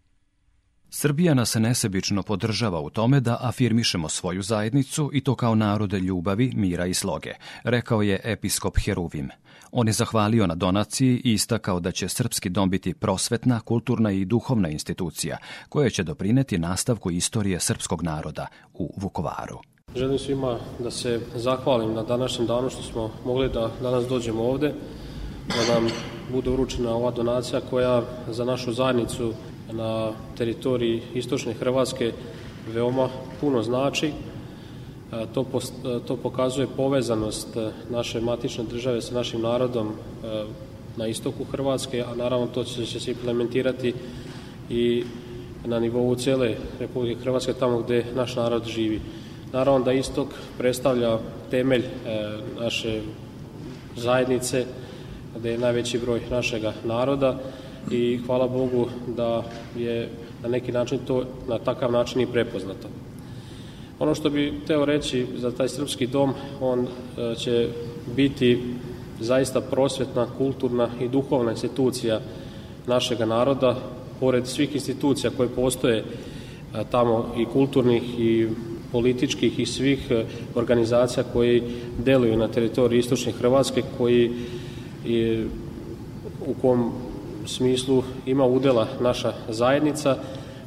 Srbija 1.02 1.34
nas 1.34 1.54
nesebično 1.54 2.22
podržava 2.22 2.80
u 2.80 2.90
tome 2.90 3.20
da 3.20 3.36
afirmišemo 3.40 4.08
svoju 4.08 4.42
zajednicu 4.42 5.10
i 5.12 5.20
to 5.20 5.34
kao 5.34 5.54
narode 5.54 5.98
ljubavi, 5.98 6.52
mira 6.56 6.86
i 6.86 6.94
sloge, 6.94 7.32
rekao 7.64 8.02
je 8.02 8.20
episkop 8.24 8.78
Heruvim. 8.84 9.28
On 9.72 9.86
je 9.86 9.92
zahvalio 9.92 10.46
na 10.46 10.54
donaciji 10.54 11.20
i 11.24 11.32
istakao 11.32 11.80
da 11.80 11.92
će 11.92 12.08
Srpski 12.08 12.50
dom 12.50 12.70
biti 12.70 12.94
prosvetna, 12.94 13.60
kulturna 13.60 14.12
i 14.12 14.24
duhovna 14.24 14.68
institucija 14.68 15.38
koja 15.68 15.90
će 15.90 16.02
doprineti 16.02 16.58
nastavku 16.58 17.10
istorije 17.10 17.60
srpskog 17.60 18.02
naroda 18.02 18.46
u 18.74 18.94
Vukovaru. 18.96 19.58
Želim 19.96 20.18
svima 20.18 20.58
da 20.78 20.90
se 20.90 21.20
zahvalim 21.34 21.94
na 21.94 22.02
današnjem 22.02 22.46
danu 22.46 22.70
što 22.70 22.82
smo 22.82 23.10
mogli 23.24 23.48
da 23.48 23.70
danas 23.82 24.08
dođemo 24.08 24.42
ovde, 24.42 24.74
da 25.48 25.74
nam 25.74 25.88
bude 26.32 26.50
uručena 26.50 26.94
ova 26.94 27.10
donacija 27.10 27.60
koja 27.70 28.02
za 28.28 28.44
našu 28.44 28.72
zajednicu 28.72 29.34
na 29.72 30.12
teritoriji 30.38 31.02
istočne 31.14 31.52
Hrvatske 31.52 32.12
veoma 32.74 33.08
puno 33.40 33.62
znači. 33.62 34.12
To, 35.34 35.44
to 36.06 36.16
pokazuje 36.16 36.66
povezanost 36.76 37.56
naše 37.90 38.20
matične 38.20 38.64
države 38.64 39.02
sa 39.02 39.14
našim 39.14 39.40
narodom 39.40 39.92
na 40.96 41.06
istoku 41.06 41.44
Hrvatske, 41.44 42.04
a 42.12 42.14
naravno 42.14 42.46
to 42.46 42.64
će, 42.64 42.86
će 42.86 43.00
se 43.00 43.10
implementirati 43.10 43.94
i 44.70 45.04
na 45.64 45.80
nivou 45.80 46.14
cele 46.14 46.54
Republike 46.80 47.20
Hrvatske 47.20 47.52
tamo 47.52 47.78
gde 47.78 48.04
naš 48.14 48.36
narod 48.36 48.64
živi. 48.66 49.00
Naravno 49.52 49.84
da 49.84 49.92
istok 49.92 50.28
predstavlja 50.58 51.18
temelj 51.50 51.84
naše 52.60 53.00
zajednice, 53.96 54.64
gde 55.38 55.50
je 55.50 55.58
najveći 55.58 55.98
broj 55.98 56.20
našega 56.30 56.72
naroda 56.84 57.38
i 57.90 58.20
hvala 58.26 58.48
Bogu 58.48 58.86
da 59.16 59.44
je 59.76 60.08
na 60.42 60.48
neki 60.48 60.72
način 60.72 60.98
to 61.06 61.24
na 61.48 61.58
takav 61.58 61.92
način 61.92 62.20
i 62.20 62.26
prepoznato. 62.26 62.88
Ono 63.98 64.14
što 64.14 64.30
bi 64.30 64.52
teo 64.66 64.84
reći 64.84 65.26
za 65.36 65.50
taj 65.50 65.68
srpski 65.68 66.06
dom, 66.06 66.34
on 66.60 66.86
će 67.38 67.68
biti 68.16 68.62
zaista 69.20 69.60
prosvetna, 69.60 70.26
kulturna 70.38 70.88
i 71.00 71.08
duhovna 71.08 71.50
institucija 71.50 72.20
našega 72.86 73.26
naroda, 73.26 73.76
pored 74.20 74.46
svih 74.46 74.74
institucija 74.74 75.30
koje 75.36 75.48
postoje 75.48 76.04
tamo 76.90 77.34
i 77.38 77.44
kulturnih 77.44 78.02
i 78.20 78.48
političkih 78.92 79.58
i 79.58 79.66
svih 79.66 80.10
organizacija 80.54 81.24
koji 81.32 81.62
deluju 82.04 82.36
na 82.36 82.48
teritoriji 82.48 82.98
istočne 82.98 83.32
Hrvatske, 83.32 83.82
koji 83.98 84.30
je, 85.04 85.46
u 86.46 86.54
kom 86.62 86.92
smislu 87.46 88.02
ima 88.26 88.46
udela 88.46 88.86
naša 89.00 89.32
zajednica, 89.48 90.16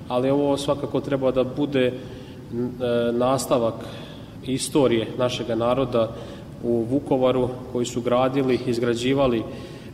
ali 0.07 0.29
ovo 0.29 0.57
svakako 0.57 1.01
treba 1.01 1.31
da 1.31 1.43
bude 1.43 1.93
nastavak 3.13 3.75
istorije 4.45 5.07
našega 5.17 5.55
naroda 5.55 6.11
u 6.63 6.85
Vukovaru 6.89 7.49
koji 7.71 7.85
su 7.85 8.01
gradili, 8.01 8.59
izgrađivali 8.65 9.43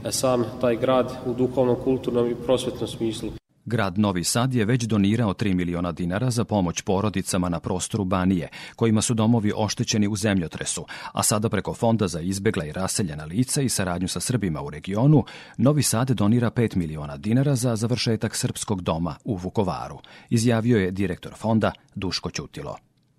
sam 0.10 0.46
taj 0.62 0.76
grad 0.76 1.12
u 1.26 1.34
duhovnom, 1.34 1.76
kulturnom 1.84 2.28
i 2.28 2.36
prosvetnom 2.36 2.88
smislu. 2.88 3.40
Grad 3.65 3.97
Novi 3.97 4.24
Sad 4.24 4.54
je 4.54 4.65
već 4.65 4.84
donirao 4.84 5.34
3 5.34 5.54
miliona 5.54 5.91
dinara 5.91 6.32
za 6.32 6.43
pomoć 6.43 6.82
porodicama 6.82 7.50
na 7.50 7.60
prostoru 7.60 8.06
Banije, 8.06 8.50
kojima 8.76 9.02
su 9.02 9.13
domovi 9.13 9.52
oštećeni 9.56 10.08
u 10.08 10.15
zemljotresu, 10.15 10.86
a 11.12 11.24
sada 11.24 11.50
preko 11.50 11.74
Fonda 11.74 12.08
za 12.08 12.21
izbegla 12.21 12.65
i 12.65 12.71
raseljena 12.71 13.26
lica 13.26 13.62
i 13.62 13.69
saradnju 13.69 14.08
sa 14.08 14.19
Srbima 14.19 14.62
u 14.62 14.69
regionu, 14.69 15.24
Novi 15.58 15.84
Sad 15.84 16.12
donira 16.12 16.52
5 16.52 16.76
miliona 16.76 17.17
dinara 17.17 17.56
za 17.56 17.76
završetak 17.76 18.36
Srpskog 18.36 18.82
doma 18.82 19.15
u 19.24 19.36
Vukovaru, 19.36 20.00
izjavio 20.30 20.78
je 20.78 20.91
direktor 20.91 21.34
fonda 21.34 21.71
Duško 21.95 22.30
Ćutilo. 22.30 22.78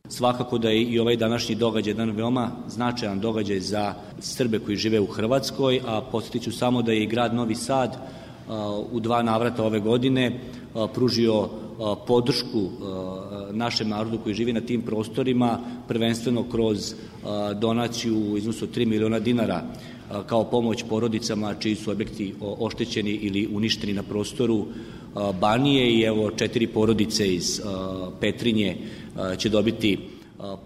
Svakako 0.09 0.59
da 0.59 0.69
je 0.69 0.83
i 0.83 0.99
ovaj 0.99 1.17
današnji 1.17 1.55
događaj 1.55 1.91
jedan 1.91 2.11
veoma 2.11 2.51
značajan 2.67 3.21
događaj 3.21 3.61
za 3.61 3.95
Srbe 4.19 4.59
koji 4.59 4.77
žive 4.77 5.01
u 5.01 5.07
Hrvatskoj, 5.07 5.81
a 5.87 6.03
posjetit 6.13 6.43
ću 6.43 6.53
samo 6.53 6.83
da 6.83 6.93
je 6.93 7.03
i 7.03 7.07
grad 7.07 7.35
Novi 7.35 7.55
Sad 7.55 8.22
u 8.93 9.01
dva 9.01 9.23
navrata 9.23 9.65
ove 9.65 9.81
godine 9.81 10.41
pružio 10.95 11.49
podršku 12.07 12.69
našem 13.53 13.89
narodu 13.89 14.19
koji 14.19 14.35
živi 14.35 14.53
na 14.53 14.61
tim 14.61 14.83
prostorima, 14.83 15.59
prvenstveno 15.89 16.45
kroz 16.51 16.95
donaciju 17.61 18.33
u 18.33 18.37
iznosu 18.37 18.65
od 18.65 18.77
3 18.77 18.87
miliona 18.87 19.19
dinara 19.19 19.63
kao 20.27 20.45
pomoć 20.45 20.85
porodicama 20.89 21.55
čiji 21.55 21.75
su 21.75 21.91
objekti 21.91 22.35
oštećeni 22.41 23.11
ili 23.11 23.49
uništeni 23.53 23.93
na 23.93 24.03
prostoru 24.03 24.67
Banije 25.41 25.93
i 25.93 26.03
evo 26.03 26.31
četiri 26.31 26.67
porodice 26.67 27.35
iz 27.35 27.61
Petrinje 28.21 28.77
će 29.39 29.49
dobiti 29.49 29.99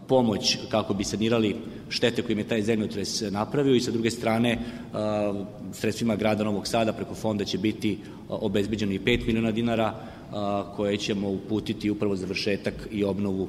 pomoć 0.08 0.58
kako 0.70 0.94
bi 0.94 1.04
sanirali 1.04 1.56
štete 1.88 2.22
koje 2.22 2.32
im 2.32 2.38
je 2.38 2.48
taj 2.48 2.62
zemljotres 2.62 3.20
napravio 3.20 3.74
i 3.74 3.80
sa 3.80 3.90
druge 3.90 4.10
strane 4.10 4.58
sredstvima 5.72 6.16
grada 6.16 6.44
Novog 6.44 6.66
Sada 6.66 6.92
preko 6.92 7.14
fonda 7.14 7.44
će 7.44 7.58
biti 7.58 7.98
obezbeđeno 8.28 8.92
i 8.92 8.98
5 8.98 9.26
miliona 9.26 9.52
dinara 9.52 9.94
koje 10.76 10.96
ćemo 10.96 11.30
uputiti 11.30 11.90
upravo 11.90 12.16
za 12.16 12.26
vršetak 12.26 12.88
i 12.90 13.04
obnovu 13.04 13.48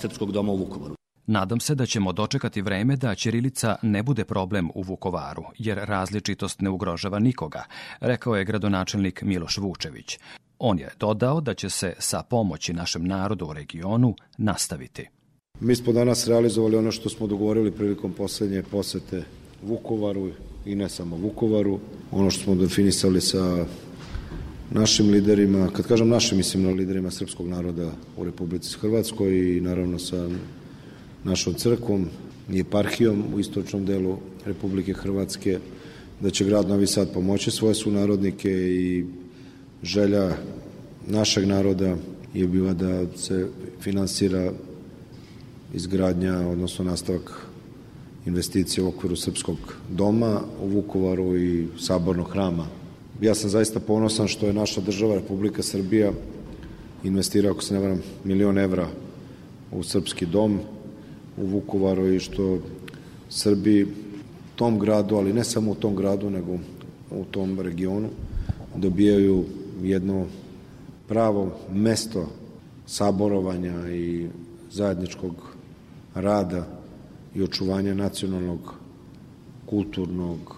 Srpskog 0.00 0.32
doma 0.32 0.52
u 0.52 0.56
Vukovaru. 0.56 0.94
Nadam 1.26 1.60
se 1.60 1.74
da 1.74 1.86
ćemo 1.86 2.12
dočekati 2.12 2.62
vreme 2.62 2.96
da 2.96 3.14
Ćirilica 3.14 3.76
ne 3.82 4.02
bude 4.02 4.24
problem 4.24 4.70
u 4.74 4.82
Vukovaru, 4.82 5.44
jer 5.58 5.78
različitost 5.78 6.60
ne 6.60 6.70
ugrožava 6.70 7.18
nikoga, 7.18 7.64
rekao 8.00 8.36
je 8.36 8.44
gradonačelnik 8.44 9.22
Miloš 9.22 9.58
Vučević. 9.58 10.18
On 10.58 10.78
je 10.78 10.90
dodao 11.00 11.40
da 11.40 11.54
će 11.54 11.70
se 11.70 11.94
sa 11.98 12.22
pomoći 12.22 12.72
našem 12.72 13.04
narodu 13.04 13.46
u 13.46 13.52
regionu 13.52 14.14
nastaviti. 14.38 15.08
Mi 15.60 15.76
smo 15.76 15.92
danas 15.92 16.28
realizovali 16.28 16.76
ono 16.76 16.92
što 16.92 17.08
smo 17.08 17.26
dogovorili 17.26 17.70
prilikom 17.70 18.12
poslednje 18.12 18.62
posete 18.70 19.22
Vukovaru 19.62 20.30
i 20.66 20.74
ne 20.74 20.88
samo 20.88 21.16
Vukovaru. 21.16 21.78
Ono 22.12 22.30
što 22.30 22.44
smo 22.44 22.54
definisali 22.54 23.20
sa 23.20 23.66
našim 24.70 25.10
liderima, 25.10 25.68
kad 25.72 25.86
kažem 25.86 26.08
našim, 26.08 26.38
mislim 26.38 26.62
na 26.62 26.70
liderima 26.70 27.10
srpskog 27.10 27.48
naroda 27.48 27.92
u 28.16 28.24
Republici 28.24 28.76
Hrvatskoj 28.80 29.56
i 29.56 29.60
naravno 29.60 29.98
sa 29.98 30.28
našom 31.24 31.54
crkvom 31.54 32.06
i 32.52 32.60
eparhijom 32.60 33.24
u 33.34 33.40
istočnom 33.40 33.86
delu 33.86 34.18
Republike 34.44 34.92
Hrvatske, 34.92 35.58
da 36.20 36.30
će 36.30 36.44
grad 36.44 36.68
Novi 36.68 36.86
Sad 36.86 37.12
pomoći 37.12 37.50
svoje 37.50 37.74
sunarodnike 37.74 38.50
i 38.50 39.04
želja 39.82 40.36
našeg 41.06 41.46
naroda 41.46 41.96
je 42.34 42.46
bila 42.46 42.72
da 42.72 43.16
se 43.16 43.46
finansira 43.80 44.52
izgradnja, 45.74 46.48
odnosno 46.48 46.84
nastavak 46.84 47.46
investicije 48.26 48.84
u 48.84 48.88
okviru 48.88 49.16
Srpskog 49.16 49.56
doma 49.88 50.40
u 50.62 50.68
Vukovaru 50.68 51.36
i 51.36 51.66
sabornog 51.78 52.30
hrama. 52.30 52.66
Ja 53.20 53.34
sam 53.34 53.50
zaista 53.50 53.80
ponosan 53.80 54.28
što 54.28 54.46
je 54.46 54.52
naša 54.52 54.80
država, 54.80 55.14
Republika 55.14 55.62
Srbija, 55.62 56.12
investirao, 57.04 57.52
ako 57.52 57.62
se 57.62 57.74
ne 57.74 57.80
varam, 57.80 58.02
milion 58.24 58.58
evra 58.58 58.88
u 59.72 59.82
Srpski 59.82 60.26
dom 60.26 60.60
u 61.36 61.46
Vukovaru 61.46 62.12
i 62.12 62.20
što 62.20 62.58
Srbi 63.30 63.86
tom 64.56 64.78
gradu, 64.78 65.16
ali 65.16 65.32
ne 65.32 65.44
samo 65.44 65.70
u 65.70 65.74
tom 65.74 65.96
gradu, 65.96 66.30
nego 66.30 66.58
u 67.10 67.24
tom 67.30 67.60
regionu, 67.60 68.08
dobijaju 68.76 69.44
jedno 69.82 70.26
pravo 71.08 71.52
mesto 71.72 72.28
saborovanja 72.86 73.90
i 73.90 74.26
zajedničkog 74.70 75.47
rada 76.20 76.66
i 77.34 77.42
očuvanja 77.42 77.94
nacionalnog, 77.94 78.74
kulturnog, 79.66 80.56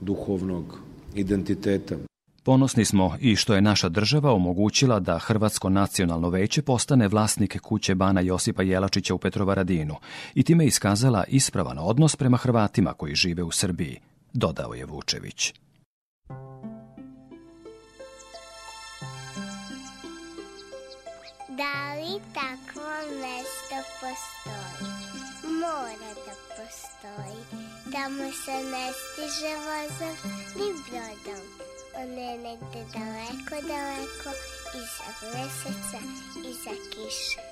duhovnog 0.00 0.78
identiteta. 1.14 1.96
Ponosni 2.44 2.84
smo 2.84 3.16
i 3.20 3.36
što 3.36 3.54
je 3.54 3.60
naša 3.60 3.88
država 3.88 4.32
omogućila 4.32 5.00
da 5.00 5.18
Hrvatsko 5.18 5.68
nacionalno 5.68 6.28
veće 6.28 6.62
postane 6.62 7.08
vlasnik 7.08 7.60
kuće 7.60 7.94
Bana 7.94 8.20
Josipa 8.20 8.62
Jelačića 8.62 9.14
u 9.14 9.18
Petrovaradinu 9.18 9.94
i 10.34 10.42
time 10.42 10.66
iskazala 10.66 11.24
ispravan 11.28 11.78
odnos 11.78 12.16
prema 12.16 12.36
Hrvatima 12.36 12.92
koji 12.92 13.14
žive 13.14 13.42
u 13.42 13.50
Srbiji, 13.50 14.00
dodao 14.32 14.74
je 14.74 14.84
Vučević. 14.84 15.61
Da 21.58 21.94
li 22.00 22.20
takvo 22.34 22.92
mesto 23.20 23.78
postoji? 24.00 24.88
Mora 25.60 26.12
da 26.26 26.34
postoji. 26.56 27.44
Tamo 27.92 28.32
se 28.44 28.56
ne 28.72 28.86
stiže 28.92 29.54
vozom 29.66 30.16
ni 30.56 30.72
brodom. 30.88 31.44
On 32.00 32.18
je 32.18 32.38
negde 32.38 32.84
daleko, 32.94 33.66
daleko, 33.68 34.30
iza 34.80 35.08
meseca, 35.32 36.00
iza 36.48 36.74
kiše. 36.90 37.51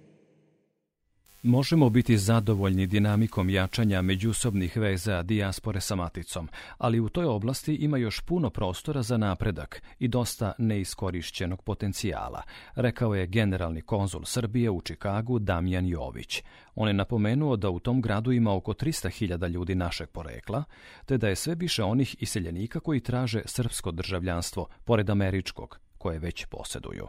Možemo 1.43 1.89
biti 1.89 2.17
zadovoljni 2.17 2.87
dinamikom 2.87 3.49
jačanja 3.49 4.01
međusobnih 4.01 4.77
veza 4.77 5.23
dijaspore 5.23 5.81
sa 5.81 5.95
maticom, 5.95 6.49
ali 6.77 6.99
u 6.99 7.09
toj 7.09 7.25
oblasti 7.25 7.75
ima 7.75 7.97
još 7.97 8.19
puno 8.19 8.49
prostora 8.49 9.01
za 9.01 9.17
napredak 9.17 9.81
i 9.99 10.07
dosta 10.07 10.53
neiskorišćenog 10.57 11.61
potencijala, 11.61 12.41
rekao 12.75 13.15
je 13.15 13.27
generalni 13.27 13.81
konzul 13.81 14.23
Srbije 14.25 14.69
u 14.69 14.81
Čikagu 14.81 15.39
Damjan 15.39 15.87
Jović. 15.87 16.43
On 16.75 16.87
je 16.87 16.93
napomenuo 16.93 17.55
da 17.55 17.69
u 17.69 17.79
tom 17.79 18.01
gradu 18.01 18.31
ima 18.31 18.55
oko 18.55 18.73
300.000 18.73 19.49
ljudi 19.49 19.75
našeg 19.75 20.09
porekla, 20.09 20.63
te 21.05 21.17
da 21.17 21.27
je 21.27 21.35
sve 21.35 21.55
više 21.55 21.83
onih 21.83 22.15
iseljenika 22.19 22.79
koji 22.79 22.99
traže 22.99 23.41
srpsko 23.45 23.91
državljanstvo, 23.91 24.67
pored 24.85 25.09
američkog, 25.09 25.79
koje 25.97 26.19
već 26.19 26.45
poseduju. 26.45 27.07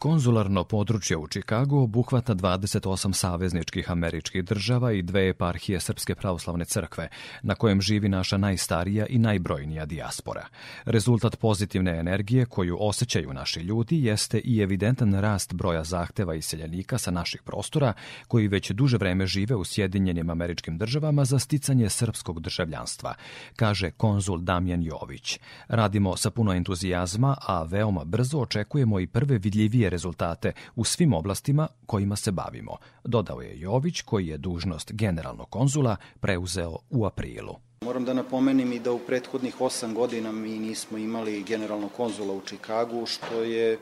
Konzularno 0.00 0.64
područje 0.64 1.16
u 1.16 1.26
Čikagu 1.28 1.78
obuhvata 1.78 2.34
28 2.34 3.12
savezničkih 3.12 3.90
američkih 3.90 4.44
država 4.44 4.92
i 4.92 5.02
dve 5.02 5.28
eparhije 5.28 5.80
Srpske 5.80 6.14
pravoslavne 6.14 6.64
crkve, 6.64 7.08
na 7.42 7.54
kojem 7.54 7.80
živi 7.80 8.08
naša 8.08 8.36
najstarija 8.36 9.06
i 9.06 9.18
najbrojnija 9.18 9.86
dijaspora. 9.86 10.46
Rezultat 10.84 11.36
pozitivne 11.36 11.98
energije 11.98 12.46
koju 12.46 12.76
osjećaju 12.80 13.32
naši 13.32 13.60
ljudi 13.60 14.04
jeste 14.04 14.38
i 14.38 14.60
evidentan 14.60 15.14
rast 15.14 15.54
broja 15.54 15.84
zahteva 15.84 16.34
iseljenika 16.34 16.98
sa 16.98 17.10
naših 17.10 17.42
prostora, 17.42 17.92
koji 18.28 18.48
već 18.48 18.70
duže 18.70 18.96
vreme 18.96 19.26
žive 19.26 19.54
u 19.56 19.64
Sjedinjenim 19.64 20.30
američkim 20.30 20.78
državama 20.78 21.24
za 21.24 21.38
sticanje 21.38 21.88
srpskog 21.88 22.40
državljanstva, 22.40 23.14
kaže 23.56 23.90
konzul 23.90 24.38
Damjan 24.38 24.82
Jović. 24.82 25.38
Radimo 25.68 26.16
sa 26.16 26.30
puno 26.30 26.52
entuzijazma, 26.52 27.36
a 27.46 27.62
veoma 27.62 28.04
brzo 28.04 28.38
očekujemo 28.38 29.00
i 29.00 29.06
prve 29.06 29.38
vidljivije 29.38 29.89
rezultate 29.90 30.52
u 30.76 30.84
svim 30.84 31.12
oblastima 31.12 31.68
kojima 31.86 32.16
se 32.16 32.32
bavimo, 32.32 32.76
dodao 33.04 33.40
je 33.40 33.60
Jović 33.60 34.00
koji 34.02 34.26
je 34.26 34.38
dužnost 34.38 34.92
generalnog 34.92 35.50
konzula 35.50 35.96
preuzeo 36.20 36.78
u 36.90 37.06
aprilu. 37.06 37.56
Moram 37.84 38.04
da 38.04 38.14
napomenim 38.14 38.72
i 38.72 38.78
da 38.78 38.92
u 38.92 38.98
prethodnih 38.98 39.60
osam 39.60 39.94
godina 39.94 40.32
mi 40.32 40.58
nismo 40.58 40.98
imali 40.98 41.42
generalnog 41.42 41.92
konzula 41.96 42.34
u 42.34 42.40
Čikagu, 42.40 43.06
što 43.06 43.42
je 43.42 43.78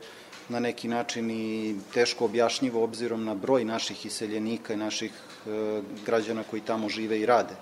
na 0.49 0.59
neki 0.59 0.87
način 0.87 1.31
i 1.31 1.75
teško 1.93 2.25
objašnjivo 2.25 2.83
obzirom 2.83 3.25
na 3.25 3.35
broj 3.35 3.65
naših 3.65 4.05
iseljenika 4.05 4.73
i 4.73 4.77
naših 4.77 5.11
e, 5.11 5.81
građana 6.05 6.43
koji 6.43 6.61
tamo 6.61 6.89
žive 6.89 7.19
i 7.19 7.25
rade. 7.25 7.55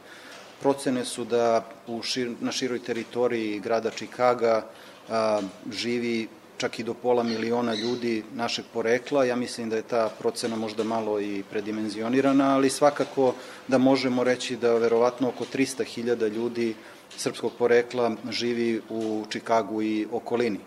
Procene 0.62 1.06
su 1.06 1.26
da 1.26 1.66
u 1.88 2.02
šir, 2.02 2.32
na 2.40 2.52
široj 2.52 2.80
teritoriji 2.80 3.60
grada 3.60 3.90
Čikaga 3.90 4.70
a, 5.10 5.42
živi 5.72 6.28
čak 6.58 6.80
i 6.80 6.84
do 6.84 6.94
pola 6.94 7.24
miliona 7.24 7.74
ljudi 7.76 8.24
našeg 8.34 8.66
porekla. 8.74 9.26
Ja 9.26 9.36
mislim 9.36 9.70
da 9.70 9.76
je 9.76 9.82
ta 9.82 10.10
procena 10.20 10.56
možda 10.56 10.84
malo 10.84 11.20
i 11.22 11.44
predimenzionirana, 11.50 12.56
ali 12.56 12.70
svakako 12.70 13.34
da 13.68 13.78
možemo 13.78 14.24
reći 14.24 14.56
da 14.56 14.74
verovatno 14.74 15.30
oko 15.30 15.46
300.000 15.54 16.28
ljudi 16.30 16.76
srpskog 17.18 17.52
porekla 17.58 18.16
živi 18.30 18.82
u 18.90 19.26
Čikagu 19.30 19.82
i 19.82 20.08
okolini. 20.12 20.60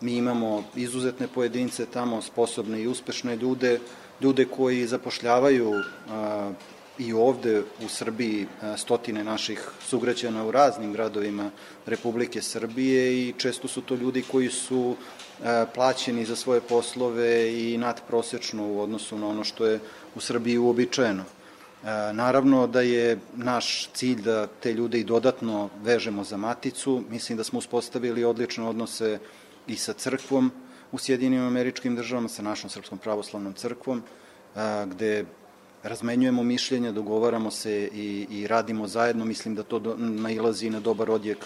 Mi 0.00 0.16
imamo 0.16 0.64
izuzetne 0.76 1.28
pojedince 1.28 1.86
tamo, 1.86 2.22
sposobne 2.22 2.82
i 2.82 2.86
uspešne 2.86 3.36
ljude, 3.36 3.80
ljude 4.20 4.44
koji 4.44 4.86
zapošljavaju 4.86 5.72
a, 6.10 6.52
i 6.98 7.12
ovde 7.12 7.62
u 7.84 7.88
Srbiji 7.88 8.46
stotine 8.76 9.24
naših 9.24 9.70
sugrađana 9.88 10.44
u 10.44 10.50
raznim 10.50 10.92
gradovima 10.92 11.50
Republike 11.86 12.42
Srbije 12.42 13.28
i 13.28 13.34
često 13.38 13.68
su 13.68 13.82
to 13.82 13.94
ljudi 13.94 14.22
koji 14.22 14.48
su 14.48 14.96
plaćeni 15.74 16.24
za 16.24 16.36
svoje 16.36 16.60
poslove 16.60 17.52
i 17.52 17.78
nadprosečno 17.78 18.66
u 18.66 18.80
odnosu 18.80 19.18
na 19.18 19.28
ono 19.28 19.44
što 19.44 19.66
je 19.66 19.80
u 20.14 20.20
Srbiji 20.20 20.58
uobičajeno. 20.58 21.24
Naravno 22.12 22.66
da 22.66 22.80
je 22.80 23.18
naš 23.36 23.88
cilj 23.94 24.22
da 24.22 24.46
te 24.46 24.72
ljude 24.72 25.00
i 25.00 25.04
dodatno 25.04 25.68
vežemo 25.82 26.24
za 26.24 26.36
maticu. 26.36 27.02
Mislim 27.10 27.38
da 27.38 27.44
smo 27.44 27.58
uspostavili 27.58 28.24
odlične 28.24 28.68
odnose 28.68 29.18
i 29.66 29.76
sa 29.76 29.92
crkvom 29.92 30.50
u 30.92 30.98
Sjedinim 30.98 31.46
američkim 31.46 31.96
državama, 31.96 32.28
sa 32.28 32.42
našom 32.42 32.70
Srpskom 32.70 32.98
pravoslavnom 32.98 33.52
crkvom, 33.52 34.02
gde 34.86 35.24
razmenjujemo 35.82 36.42
mišljenja, 36.42 36.92
dogovaramo 36.92 37.50
se 37.50 37.88
i, 37.94 38.26
i 38.30 38.46
radimo 38.46 38.88
zajedno. 38.88 39.24
Mislim 39.24 39.54
da 39.54 39.62
to 39.62 39.78
do, 39.78 39.94
nailazi 39.98 40.70
na 40.70 40.80
dobar 40.80 41.10
odjek 41.10 41.38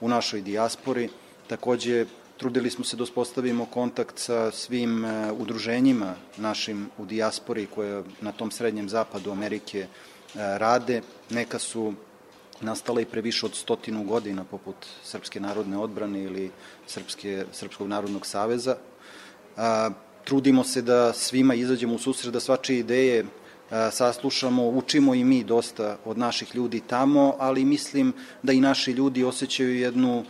u 0.00 0.08
našoj 0.08 0.40
dijaspori. 0.40 1.08
Takođe, 1.46 2.06
trudili 2.36 2.70
smo 2.70 2.84
se 2.84 2.96
da 2.96 3.02
uspostavimo 3.02 3.66
kontakt 3.66 4.18
sa 4.18 4.50
svim 4.50 5.04
e, 5.04 5.32
udruženjima 5.32 6.14
našim 6.36 6.90
u 6.98 7.06
dijaspori 7.06 7.66
koje 7.66 8.02
na 8.20 8.32
tom 8.32 8.50
srednjem 8.50 8.88
zapadu 8.88 9.30
Amerike 9.30 9.78
e, 9.78 9.86
rade. 10.34 11.02
Neka 11.30 11.58
su 11.58 11.94
nastala 12.60 13.00
i 13.00 13.04
pre 13.04 13.20
više 13.20 13.46
od 13.46 13.54
stotinu 13.54 14.04
godina, 14.04 14.44
poput 14.44 14.76
Srpske 15.04 15.40
narodne 15.40 15.78
odbrane 15.78 16.22
ili 16.22 16.50
Srpske, 16.86 17.44
Srpskog 17.52 17.88
narodnog 17.88 18.26
saveza. 18.26 18.76
A, 19.56 19.90
trudimo 20.24 20.64
se 20.64 20.82
da 20.82 21.12
svima 21.12 21.54
izađemo 21.54 21.94
u 21.94 21.98
susret, 21.98 22.32
da 22.32 22.40
svačije 22.40 22.78
ideje 22.78 23.24
saslušamo, 23.90 24.68
učimo 24.68 25.14
i 25.14 25.24
mi 25.24 25.44
dosta 25.44 25.96
od 26.04 26.18
naših 26.18 26.54
ljudi 26.54 26.80
tamo, 26.86 27.36
ali 27.38 27.64
mislim 27.64 28.12
da 28.42 28.52
i 28.52 28.60
naši 28.60 28.92
ljudi 28.92 29.24
osjećaju 29.24 29.80
jednu 29.80 30.24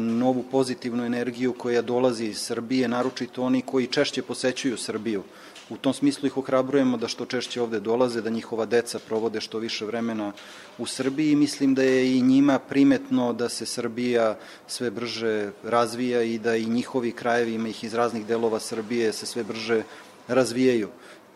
novu 0.00 0.44
pozitivnu 0.50 1.04
energiju 1.04 1.52
koja 1.52 1.82
dolazi 1.82 2.24
iz 2.24 2.38
Srbije, 2.38 2.88
naročito 2.88 3.42
oni 3.42 3.62
koji 3.62 3.86
češće 3.86 4.22
posećuju 4.22 4.76
Srbiju. 4.76 5.22
U 5.70 5.76
tom 5.76 5.94
smislu 5.94 6.26
ih 6.26 6.36
ohrabrujemo 6.36 6.96
da 6.96 7.08
što 7.08 7.26
češće 7.26 7.62
ovde 7.62 7.80
dolaze, 7.80 8.20
da 8.20 8.30
njihova 8.30 8.66
deca 8.66 8.98
provode 8.98 9.40
što 9.40 9.58
više 9.58 9.84
vremena 9.84 10.32
u 10.78 10.86
Srbiji. 10.86 11.36
Mislim 11.36 11.74
da 11.74 11.82
je 11.82 12.16
i 12.16 12.22
njima 12.22 12.58
primetno 12.58 13.32
da 13.32 13.48
se 13.48 13.66
Srbija 13.66 14.38
sve 14.66 14.90
brže 14.90 15.50
razvija 15.64 16.22
i 16.22 16.38
da 16.38 16.56
i 16.56 16.66
njihovi 16.66 17.12
krajevi, 17.12 17.54
ima 17.54 17.68
ih 17.68 17.84
iz 17.84 17.94
raznih 17.94 18.26
delova 18.26 18.60
Srbije, 18.60 19.12
se 19.12 19.26
sve 19.26 19.44
brže 19.44 19.82
razvijaju. 20.28 20.88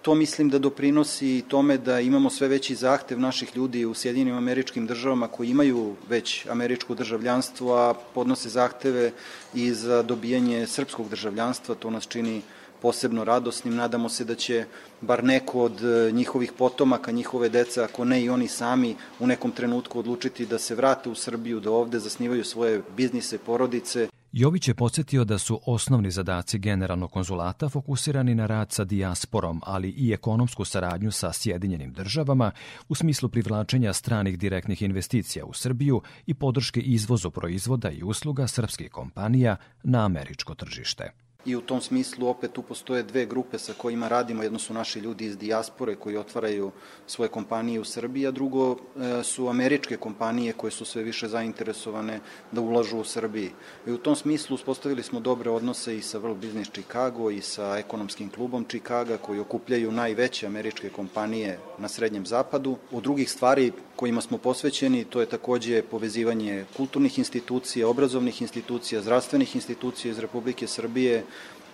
To 0.02 0.14
mislim 0.14 0.48
da 0.50 0.58
doprinosi 0.58 1.44
tome 1.48 1.78
da 1.78 2.00
imamo 2.00 2.30
sve 2.30 2.48
veći 2.48 2.74
zahtev 2.74 3.20
naših 3.20 3.56
ljudi 3.56 3.84
u 3.84 3.94
Sjedinim 3.94 4.36
američkim 4.36 4.86
državama 4.86 5.28
koji 5.28 5.50
imaju 5.50 5.94
već 6.08 6.46
američko 6.46 6.94
državljanstvo, 6.94 7.74
a 7.76 7.94
podnose 8.14 8.48
zahteve 8.48 9.12
i 9.54 9.70
za 9.74 10.02
dobijanje 10.02 10.66
srpskog 10.66 11.08
državljanstva. 11.08 11.74
To 11.74 11.90
nas 11.90 12.08
čini 12.08 12.42
posebno 12.82 13.24
radosnim. 13.24 13.76
Nadamo 13.76 14.08
se 14.08 14.24
da 14.24 14.34
će 14.34 14.64
bar 15.00 15.24
neko 15.24 15.60
od 15.60 15.82
njihovih 16.12 16.52
potomaka, 16.52 17.12
njihove 17.12 17.48
deca, 17.48 17.84
ako 17.84 18.04
ne 18.04 18.22
i 18.22 18.30
oni 18.30 18.48
sami, 18.48 18.96
u 19.20 19.26
nekom 19.26 19.50
trenutku 19.50 19.98
odlučiti 19.98 20.46
da 20.46 20.58
se 20.58 20.74
vrate 20.74 21.10
u 21.10 21.14
Srbiju, 21.14 21.60
da 21.60 21.70
ovde 21.70 21.98
zasnivaju 21.98 22.44
svoje 22.44 22.82
biznise, 22.96 23.38
porodice. 23.38 24.08
Jović 24.32 24.68
je 24.68 24.74
podsjetio 24.74 25.24
da 25.24 25.38
su 25.38 25.60
osnovni 25.66 26.10
zadaci 26.10 26.58
generalnog 26.58 27.10
konzulata 27.10 27.68
fokusirani 27.68 28.34
na 28.34 28.46
rad 28.46 28.72
sa 28.72 28.84
dijasporom, 28.84 29.60
ali 29.64 29.88
i 29.88 30.12
ekonomsku 30.12 30.64
saradnju 30.64 31.10
sa 31.10 31.32
Sjedinjenim 31.32 31.92
državama 31.92 32.50
u 32.88 32.94
smislu 32.94 33.28
privlačenja 33.28 33.92
stranih 33.92 34.38
direktnih 34.38 34.82
investicija 34.82 35.44
u 35.44 35.52
Srbiju 35.52 36.02
i 36.26 36.34
podrške 36.34 36.80
izvozu 36.80 37.30
proizvoda 37.30 37.90
i 37.90 38.02
usluga 38.02 38.46
srpskih 38.46 38.90
kompanija 38.90 39.56
na 39.82 40.04
američko 40.04 40.54
tržište 40.54 41.12
i 41.44 41.56
u 41.56 41.60
tom 41.60 41.80
smislu 41.80 42.28
opet 42.28 42.52
tu 42.52 42.62
postoje 42.62 43.02
dve 43.02 43.26
grupe 43.26 43.58
sa 43.58 43.72
kojima 43.72 44.08
radimo. 44.08 44.42
Jedno 44.42 44.58
su 44.58 44.74
naši 44.74 44.98
ljudi 44.98 45.24
iz 45.24 45.36
dijaspore 45.38 45.94
koji 45.94 46.16
otvaraju 46.16 46.70
svoje 47.06 47.28
kompanije 47.28 47.80
u 47.80 47.84
Srbiji, 47.84 48.26
a 48.26 48.30
drugo 48.30 48.76
e, 48.76 49.22
su 49.22 49.48
američke 49.48 49.96
kompanije 49.96 50.52
koje 50.52 50.70
su 50.70 50.84
sve 50.84 51.02
više 51.02 51.28
zainteresovane 51.28 52.20
da 52.52 52.60
ulažu 52.60 52.98
u 52.98 53.04
Srbiji. 53.04 53.50
I 53.86 53.90
u 53.90 53.98
tom 53.98 54.16
smislu 54.16 54.54
uspostavili 54.54 55.02
smo 55.02 55.20
dobre 55.20 55.50
odnose 55.50 55.96
i 55.96 56.02
sa 56.02 56.20
World 56.20 56.40
Business 56.40 56.70
Chicago 56.70 57.30
i 57.30 57.40
sa 57.40 57.78
ekonomskim 57.78 58.30
klubom 58.30 58.64
Chicago 58.64 59.18
koji 59.18 59.40
okupljaju 59.40 59.92
najveće 59.92 60.46
američke 60.46 60.90
kompanije 60.90 61.58
na 61.78 61.88
Srednjem 61.88 62.26
zapadu. 62.26 62.76
U 62.90 63.00
drugih 63.00 63.30
stvari 63.30 63.72
kojima 63.96 64.20
smo 64.20 64.38
posvećeni 64.38 65.04
to 65.04 65.20
je 65.20 65.26
takođe 65.26 65.82
povezivanje 65.82 66.64
kulturnih 66.76 67.18
institucija, 67.18 67.88
obrazovnih 67.88 68.42
institucija, 68.42 69.02
zdravstvenih 69.02 69.54
institucija 69.56 70.10
iz 70.10 70.18
Republike 70.18 70.66
Srbije, 70.66 71.24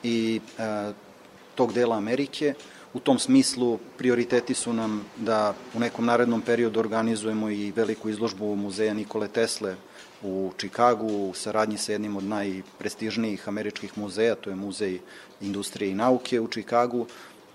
i 0.02 0.40
e, 0.58 0.92
tog 1.54 1.72
dela 1.72 1.96
Amerike. 1.96 2.54
U 2.94 3.00
tom 3.00 3.18
smislu 3.18 3.78
prioriteti 3.98 4.54
su 4.54 4.72
nam 4.72 5.04
da 5.16 5.54
u 5.74 5.80
nekom 5.80 6.04
narednom 6.04 6.40
periodu 6.40 6.80
organizujemo 6.80 7.50
i 7.50 7.72
veliku 7.76 8.08
izložbu 8.08 8.56
muzeja 8.56 8.94
Nikole 8.94 9.28
Tesle 9.28 9.76
u 10.22 10.52
Čikagu 10.56 11.06
u 11.06 11.34
saradnji 11.34 11.78
sa 11.78 11.92
jednim 11.92 12.16
od 12.16 12.24
najprestižnijih 12.24 13.48
američkih 13.48 13.98
muzeja, 13.98 14.34
to 14.34 14.50
je 14.50 14.56
Muzej 14.56 14.98
industrije 15.40 15.90
i 15.90 15.94
nauke 15.94 16.40
u 16.40 16.48
Čikagu, 16.48 17.06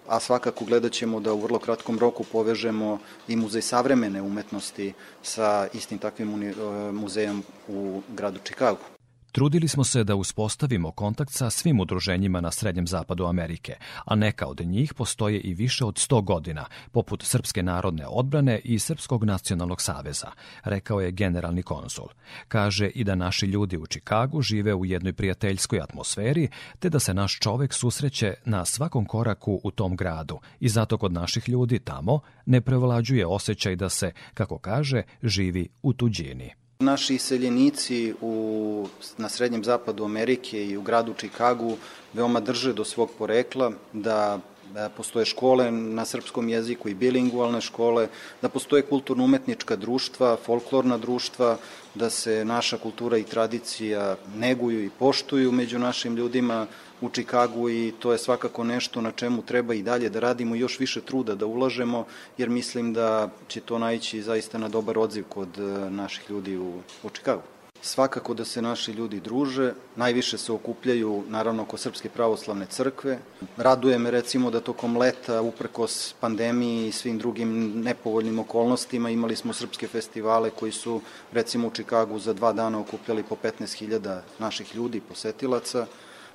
a 0.08 0.20
svakako 0.20 0.66
gledat 0.66 0.92
ćemo 0.92 1.20
da 1.20 1.34
u 1.34 1.40
vrlo 1.40 1.60
kratkom 1.60 2.00
roku 2.00 2.24
povežemo 2.24 3.00
i 3.28 3.36
Muzej 3.36 3.62
savremene 3.62 4.22
umetnosti 4.22 4.94
sa 5.24 5.68
istim 5.74 5.98
takvim 5.98 6.44
e, 6.44 6.54
muzejom 6.92 7.44
u 7.68 8.02
gradu 8.16 8.40
Čikagu. 8.44 8.93
Trudili 9.34 9.68
smo 9.68 9.84
se 9.84 10.04
da 10.04 10.16
uspostavimo 10.16 10.92
kontakt 10.92 11.32
sa 11.32 11.50
svim 11.50 11.80
udruženjima 11.80 12.42
na 12.42 12.52
Srednjem 12.52 12.88
zapadu 12.88 13.26
Amerike, 13.26 13.76
a 14.06 14.16
neka 14.16 14.48
od 14.48 14.62
njih 14.66 14.94
postoje 14.94 15.40
i 15.40 15.54
više 15.54 15.86
od 15.86 15.96
100 15.96 16.24
godina, 16.24 16.66
poput 16.92 17.24
Srpske 17.24 17.64
narodne 17.64 18.08
odbrane 18.08 18.60
i 18.64 18.80
Srpskog 18.80 19.24
nacionalnog 19.24 19.82
saveza, 19.82 20.28
rekao 20.64 21.02
je 21.02 21.12
generalni 21.12 21.64
konsul. 21.64 22.06
Kaže 22.48 22.88
i 22.88 23.04
da 23.04 23.16
naši 23.16 23.46
ljudi 23.46 23.78
u 23.78 23.88
Čikagu 23.88 24.42
žive 24.42 24.74
u 24.74 24.86
jednoj 24.86 25.14
prijateljskoj 25.14 25.80
atmosferi, 25.82 26.50
te 26.80 26.90
da 26.90 27.00
se 27.00 27.14
naš 27.14 27.40
čovek 27.40 27.74
susreće 27.74 28.34
na 28.46 28.66
svakom 28.66 29.06
koraku 29.06 29.62
u 29.64 29.72
tom 29.72 29.96
gradu 29.96 30.40
i 30.60 30.70
zato 30.70 30.98
kod 30.98 31.14
naših 31.14 31.50
ljudi 31.50 31.80
tamo 31.80 32.20
ne 32.46 32.62
prevlađuje 32.62 33.26
osjećaj 33.26 33.76
da 33.76 33.90
se, 33.90 34.12
kako 34.34 34.58
kaže, 34.58 35.02
živi 35.24 35.70
u 35.82 35.94
tuđini. 35.94 36.63
Naši 36.80 37.16
iseljenici 37.16 38.14
u, 38.22 38.88
na 39.18 39.30
srednjem 39.30 39.64
zapadu 39.64 40.06
Amerike 40.06 40.66
i 40.66 40.78
u 40.78 40.82
gradu 40.82 41.14
Čikagu 41.14 41.78
veoma 42.14 42.40
drže 42.40 42.74
do 42.74 42.86
svog 42.86 43.10
porekla, 43.18 43.72
da 43.94 44.40
da 44.74 44.90
postoje 44.90 45.26
škole 45.26 45.72
na 45.72 46.06
srpskom 46.06 46.50
jeziku 46.50 46.90
i 46.90 46.94
bilingualne 46.94 47.62
škole, 47.62 48.08
da 48.42 48.50
postoje 48.50 48.82
kulturno-umetnička 48.82 49.76
društva, 49.76 50.38
folklorna 50.46 50.98
društva, 50.98 51.58
da 51.96 52.10
se 52.10 52.46
naša 52.46 52.78
kultura 52.78 53.18
i 53.18 53.24
tradicija 53.24 54.16
neguju 54.36 54.86
i 54.86 54.90
poštuju 55.00 55.52
među 55.52 55.80
našim 55.80 56.16
ljudima 56.16 56.68
u 57.04 57.10
Čikagu 57.10 57.70
i 57.70 57.94
to 58.00 58.12
je 58.12 58.18
svakako 58.18 58.64
nešto 58.64 59.02
na 59.02 59.12
čemu 59.12 59.42
treba 59.42 59.74
i 59.74 59.84
dalje 59.84 60.10
da 60.10 60.20
radimo 60.20 60.56
još 60.56 60.80
više 60.80 61.02
truda 61.02 61.36
da 61.36 61.46
ulažemo, 61.46 62.06
jer 62.38 62.50
mislim 62.50 62.94
da 62.94 63.30
će 63.48 63.62
to 63.62 63.80
naći 63.80 64.22
zaista 64.22 64.58
na 64.58 64.70
dobar 64.70 64.98
odziv 64.98 65.26
kod 65.30 65.58
e, 65.58 65.62
naših 65.90 66.30
ljudi 66.30 66.58
u, 66.58 66.80
u 67.04 67.10
Čikagu. 67.10 67.42
Svakako 67.82 68.34
da 68.34 68.46
se 68.46 68.62
naši 68.62 68.92
ljudi 68.92 69.20
druže, 69.20 69.74
najviše 69.96 70.38
se 70.38 70.52
okupljaju 70.52 71.24
naravno 71.28 71.64
oko 71.64 71.78
Srpske 71.78 72.10
pravoslavne 72.10 72.66
crkve. 72.66 73.18
Raduje 73.58 74.00
me 74.00 74.12
recimo 74.12 74.52
da 74.52 74.62
tokom 74.62 74.98
leta, 74.98 75.42
uprkos 75.42 76.16
pandemiji 76.20 76.88
i 76.88 76.92
svim 76.92 77.18
drugim 77.18 77.82
nepovoljnim 77.82 78.40
okolnostima, 78.40 79.10
imali 79.10 79.36
smo 79.36 79.54
srpske 79.54 79.88
festivale 79.88 80.50
koji 80.50 80.72
su 80.72 81.02
recimo 81.32 81.68
u 81.68 81.72
Čikagu 81.72 82.20
za 82.20 82.34
dva 82.34 82.54
dana 82.54 82.80
okupljali 82.80 83.24
po 83.24 83.36
15.000 83.44 84.20
naših 84.40 84.76
ljudi, 84.76 85.02
posetilaca. 85.02 85.86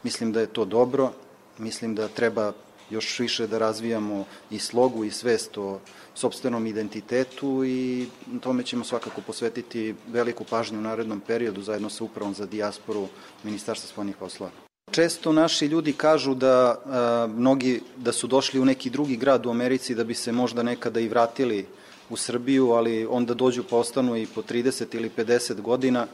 Mislim 0.02 0.32
da 0.32 0.40
je 0.40 0.46
to 0.46 0.64
dobro, 0.64 1.12
mislim 1.58 1.94
da 1.94 2.08
treba 2.08 2.52
još 2.90 3.18
više 3.18 3.46
da 3.46 3.58
razvijamo 3.58 4.24
i 4.50 4.58
slogu 4.58 5.04
i 5.04 5.10
svest 5.10 5.58
o 5.58 5.78
sobstvenom 6.14 6.66
identitetu 6.66 7.64
i 7.64 8.06
tome 8.40 8.62
ćemo 8.62 8.84
svakako 8.84 9.20
posvetiti 9.20 9.94
veliku 10.08 10.44
pažnju 10.44 10.78
u 10.78 10.82
narednom 10.82 11.20
periodu 11.20 11.62
zajedno 11.62 11.90
sa 11.90 12.04
upravom 12.04 12.34
za 12.34 12.46
dijasporu 12.46 13.06
Ministarstva 13.44 13.88
spoljnih 13.88 14.16
poslova. 14.16 14.52
Često 14.90 15.32
naši 15.32 15.66
ljudi 15.66 15.92
kažu 15.92 16.34
da 16.34 16.82
a, 16.84 17.28
mnogi 17.36 17.80
da 17.96 18.12
su 18.12 18.26
došli 18.26 18.60
u 18.60 18.64
neki 18.64 18.90
drugi 18.90 19.16
grad 19.16 19.46
u 19.46 19.50
Americi 19.50 19.94
da 19.94 20.04
bi 20.04 20.14
se 20.14 20.32
možda 20.32 20.62
nekada 20.62 21.00
i 21.00 21.08
vratili 21.08 21.66
u 22.10 22.16
Srbiju, 22.16 22.70
ali 22.70 23.06
onda 23.06 23.34
dođu 23.34 23.64
pa 23.70 23.76
ostanu 23.76 24.16
i 24.16 24.26
po 24.26 24.42
30 24.42 24.96
ili 24.96 25.10
50 25.16 25.60
godina. 25.60 26.06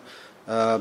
A, 0.46 0.78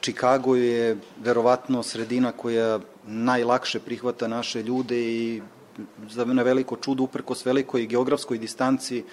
Čikago 0.00 0.56
je 0.56 0.96
verovatno 1.22 1.82
sredina 1.82 2.32
koja 2.32 2.80
najlakše 3.06 3.80
prihvata 3.80 4.28
naše 4.28 4.62
ljude 4.62 5.00
i 5.00 5.42
za 6.10 6.24
na 6.24 6.42
veliko 6.42 6.76
čudo, 6.76 7.02
uprkos 7.02 7.46
velikoj 7.46 7.86
geografskoj 7.86 8.38
distanci, 8.38 9.04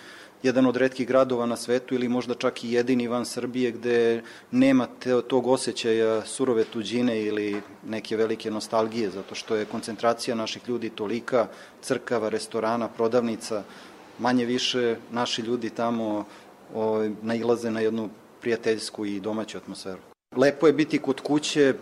jedan 0.44 0.66
od 0.66 0.76
redkih 0.76 1.08
gradova 1.08 1.46
na 1.46 1.56
svetu 1.58 1.96
ili 1.96 2.08
možda 2.10 2.36
čak 2.36 2.64
i 2.64 2.72
jedini 2.72 3.08
van 3.08 3.26
Srbije 3.26 3.72
gde 3.72 4.24
nema 4.52 4.88
te, 5.00 5.22
tog 5.22 5.48
osjećaja 5.48 6.22
surove 6.26 6.64
tuđine 6.64 7.22
ili 7.22 7.62
neke 7.88 8.18
velike 8.18 8.52
nostalgije, 8.52 9.10
zato 9.10 9.36
što 9.36 9.56
je 9.56 9.66
koncentracija 9.66 10.36
naših 10.36 10.62
ljudi 10.68 10.90
tolika, 10.90 11.48
crkava, 11.82 12.30
restorana, 12.30 12.88
prodavnica, 12.88 13.64
manje 14.20 14.46
više 14.46 14.96
naši 15.12 15.42
ljudi 15.42 15.70
tamo 15.70 16.26
o, 16.74 17.10
nailaze 17.22 17.72
na 17.72 17.80
jednu 17.80 18.10
prijateljsku 18.42 19.06
i 19.06 19.20
domaću 19.20 19.58
atmosferu. 19.58 20.15
Lepo 20.36 20.68
je 20.68 20.74
biti 20.74 21.00
kod 21.00 21.22
kuće, 21.22 21.74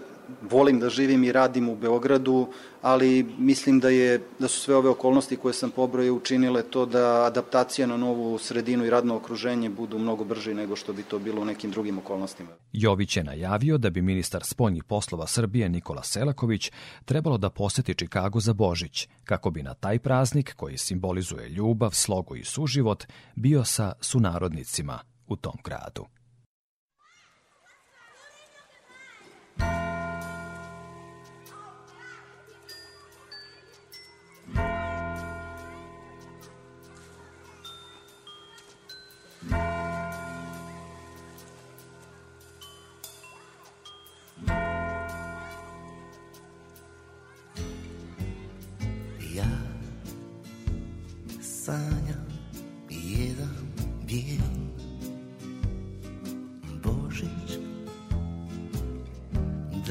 volim 0.41 0.79
da 0.79 0.89
živim 0.89 1.23
i 1.23 1.31
radim 1.31 1.69
u 1.69 1.75
Beogradu, 1.75 2.47
ali 2.81 3.23
mislim 3.37 3.79
da 3.79 3.89
je 3.89 4.21
da 4.39 4.47
su 4.47 4.59
sve 4.59 4.75
ove 4.75 4.89
okolnosti 4.89 5.37
koje 5.37 5.53
sam 5.53 5.71
pobrojio 5.71 6.15
učinile 6.15 6.63
to 6.63 6.85
da 6.85 7.25
adaptacija 7.25 7.87
na 7.87 7.97
novu 7.97 8.37
sredinu 8.37 8.85
i 8.85 8.89
radno 8.89 9.15
okruženje 9.15 9.69
budu 9.69 9.99
mnogo 9.99 10.23
brži 10.23 10.53
nego 10.53 10.75
što 10.75 10.93
bi 10.93 11.03
to 11.03 11.19
bilo 11.19 11.41
u 11.41 11.45
nekim 11.45 11.71
drugim 11.71 11.97
okolnostima. 11.97 12.49
Jović 12.73 13.17
je 13.17 13.23
najavio 13.23 13.77
da 13.77 13.89
bi 13.89 14.01
ministar 14.01 14.43
spoljnih 14.43 14.83
poslova 14.83 15.27
Srbije 15.27 15.69
Nikola 15.69 16.03
Selaković 16.03 16.71
trebalo 17.05 17.37
da 17.37 17.49
poseti 17.49 17.95
Čikagu 17.95 18.39
za 18.39 18.53
Božić, 18.53 19.07
kako 19.23 19.51
bi 19.51 19.63
na 19.63 19.73
taj 19.73 19.99
praznik 19.99 20.53
koji 20.55 20.77
simbolizuje 20.77 21.49
ljubav, 21.49 21.91
slogu 21.91 22.35
i 22.35 22.43
suživot 22.43 23.05
bio 23.35 23.63
sa 23.63 23.93
sunarodnicima 24.01 24.99
u 25.27 25.35
tom 25.35 25.57
gradu. 25.63 26.05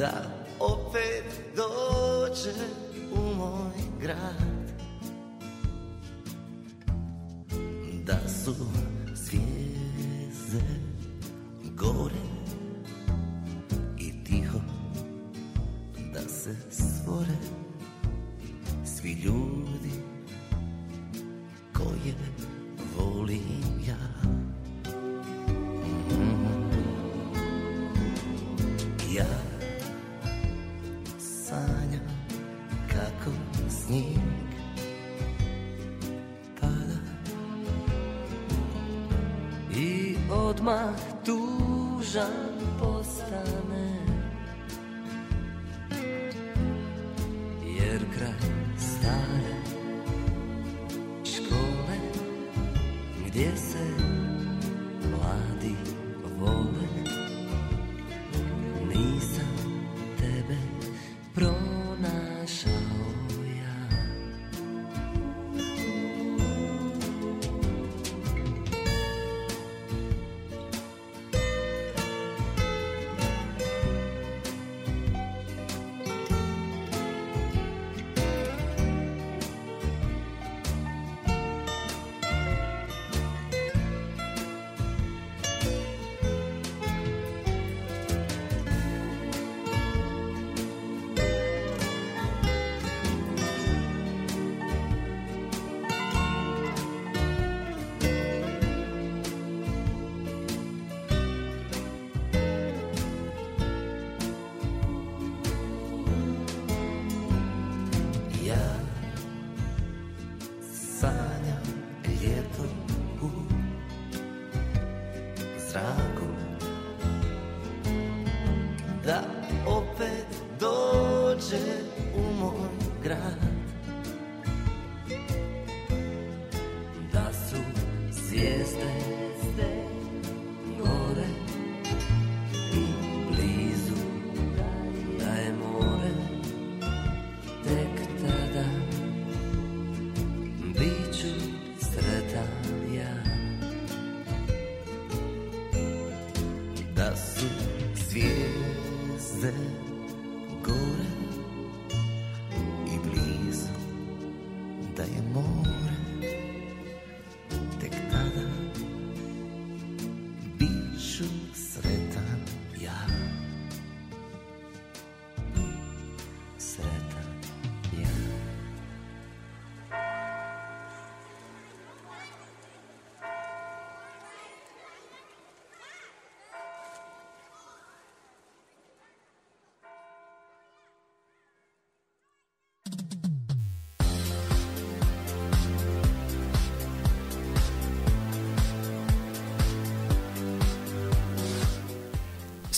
Da 0.03 0.23
opet 0.61 1.25
dođe 1.57 2.53
u 3.13 3.35
moj 3.35 4.01
grad. 4.01 4.73
Da 8.05 8.29
su 8.29 8.55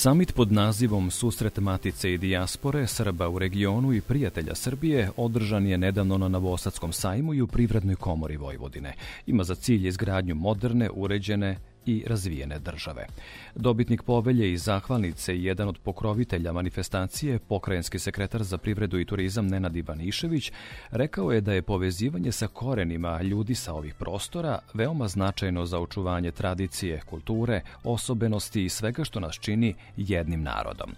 Samit 0.05 0.35
pod 0.35 0.53
nazivom 0.53 1.11
Susret 1.11 1.59
Matice 1.59 2.13
i 2.13 2.19
dijaspore 2.19 2.87
Srba 2.87 3.29
u 3.29 3.39
regionu 3.39 3.93
i 3.93 4.01
prijatelja 4.01 4.55
Srbije 4.55 5.11
održan 5.17 5.67
je 5.67 5.79
nedavno 5.79 6.19
na 6.19 6.29
Novosadskom 6.29 6.93
sajmu 6.93 7.35
i 7.35 7.43
u 7.43 7.47
Privrednoj 7.47 7.97
komori 7.97 8.37
Vojvodine. 8.37 8.95
Ima 9.27 9.45
za 9.45 9.55
cilj 9.55 9.89
izgradnju 9.89 10.35
moderne, 10.35 10.91
uređene 10.91 11.57
i 11.87 12.05
razvijene 12.07 12.59
države. 12.59 13.07
Dobitnik 13.55 14.03
povelje 14.03 14.53
i 14.53 14.59
zahvalnice 14.59 15.37
i 15.37 15.45
jedan 15.45 15.69
od 15.69 15.79
pokrovitelja 15.79 16.53
manifestacije, 16.53 17.39
pokrajinski 17.39 17.99
sekretar 17.99 18.43
za 18.43 18.59
privredu 18.59 18.99
i 18.99 19.05
turizam 19.05 19.47
Nenad 19.47 19.77
Ivanišević, 19.77 20.53
rekao 20.91 21.33
je 21.33 21.41
da 21.41 21.53
je 21.53 21.63
povezivanje 21.63 22.33
sa 22.33 22.47
korenima 22.47 23.23
ljudi 23.23 23.55
sa 23.55 23.75
ovih 23.75 23.95
prostora 23.95 24.59
veoma 24.75 25.09
značajno 25.09 25.67
za 25.67 25.81
očuvanje 25.81 26.31
tradicije, 26.31 27.01
kulture, 27.07 27.61
osobenosti 27.85 28.65
i 28.65 28.69
svega 28.69 29.05
što 29.05 29.21
nas 29.21 29.35
čini 29.41 29.75
jednim 29.97 30.43
narodom. 30.43 30.93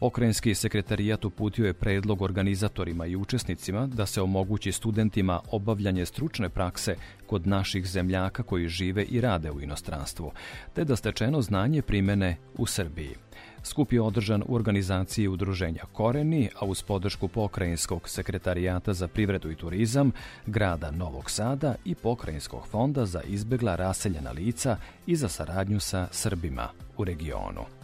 Pokrajinski 0.00 0.54
sekretarijat 0.54 1.24
uputio 1.24 1.66
je 1.66 1.72
predlog 1.72 2.22
organizatorima 2.22 3.06
i 3.06 3.16
učesnicima 3.16 3.86
da 3.86 4.06
se 4.06 4.22
omogući 4.22 4.72
studentima 4.72 5.40
obavljanje 5.50 6.06
stručne 6.06 6.48
prakse 6.48 6.96
kod 7.26 7.46
naših 7.46 7.86
zemljaka 7.86 8.42
koji 8.42 8.68
žive 8.68 9.04
i 9.04 9.20
rade 9.20 9.50
u 9.50 9.60
inostranstvu, 9.60 10.32
te 10.74 10.84
da 10.84 10.96
stečeno 10.96 11.42
znanje 11.42 11.82
primene 11.82 12.36
u 12.58 12.66
Srbiji. 12.66 13.14
Skup 13.62 13.92
je 13.92 14.00
održan 14.00 14.42
u 14.48 14.54
organizaciji 14.54 15.28
udruženja 15.28 15.84
Koreni, 15.92 16.48
a 16.58 16.64
uz 16.64 16.82
podršku 16.82 17.28
Pokrajinskog 17.28 18.08
sekretarijata 18.08 18.92
za 18.92 19.08
privredu 19.08 19.50
i 19.50 19.56
turizam, 19.56 20.12
grada 20.46 20.90
Novog 20.90 21.30
Sada 21.30 21.74
i 21.84 21.94
Pokrajinskog 21.94 22.66
fonda 22.66 23.06
za 23.06 23.22
izbegla 23.22 23.76
raseljena 23.76 24.30
lica 24.30 24.76
i 25.06 25.16
za 25.16 25.28
saradnju 25.28 25.80
sa 25.80 26.08
Srbima 26.10 26.68
u 26.96 27.04
regionu. 27.04 27.79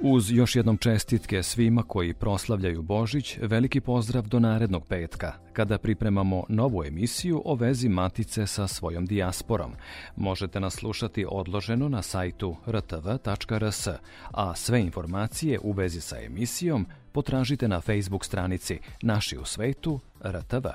Uz 0.00 0.30
još 0.30 0.56
jednom 0.56 0.76
čestitke 0.76 1.42
svima 1.42 1.82
koji 1.82 2.14
proslavljaju 2.14 2.82
Božić, 2.82 3.38
veliki 3.40 3.80
pozdrav 3.80 4.26
do 4.26 4.38
narednog 4.40 4.86
petka, 4.86 5.32
kada 5.52 5.78
pripremamo 5.78 6.44
novu 6.48 6.84
emisiju 6.84 7.42
o 7.44 7.54
vezi 7.54 7.88
Matice 7.88 8.46
sa 8.46 8.68
svojom 8.68 9.06
dijasporom. 9.06 9.72
Možete 10.16 10.60
nas 10.60 10.74
slušati 10.74 11.26
odloženo 11.28 11.88
na 11.88 12.02
sajtu 12.02 12.56
rtv.rs, 12.66 13.88
a 14.30 14.54
sve 14.54 14.80
informacije 14.80 15.58
u 15.62 15.72
vezi 15.72 16.00
sa 16.00 16.20
emisijom 16.20 16.86
potražite 17.12 17.68
na 17.68 17.80
Facebook 17.80 18.24
stranici 18.24 18.78
Naši 19.02 19.38
u 19.38 19.44
svetu 19.44 20.00
RTV. 20.24 20.66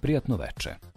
Prijatno 0.00 0.36
veče. 0.36 0.91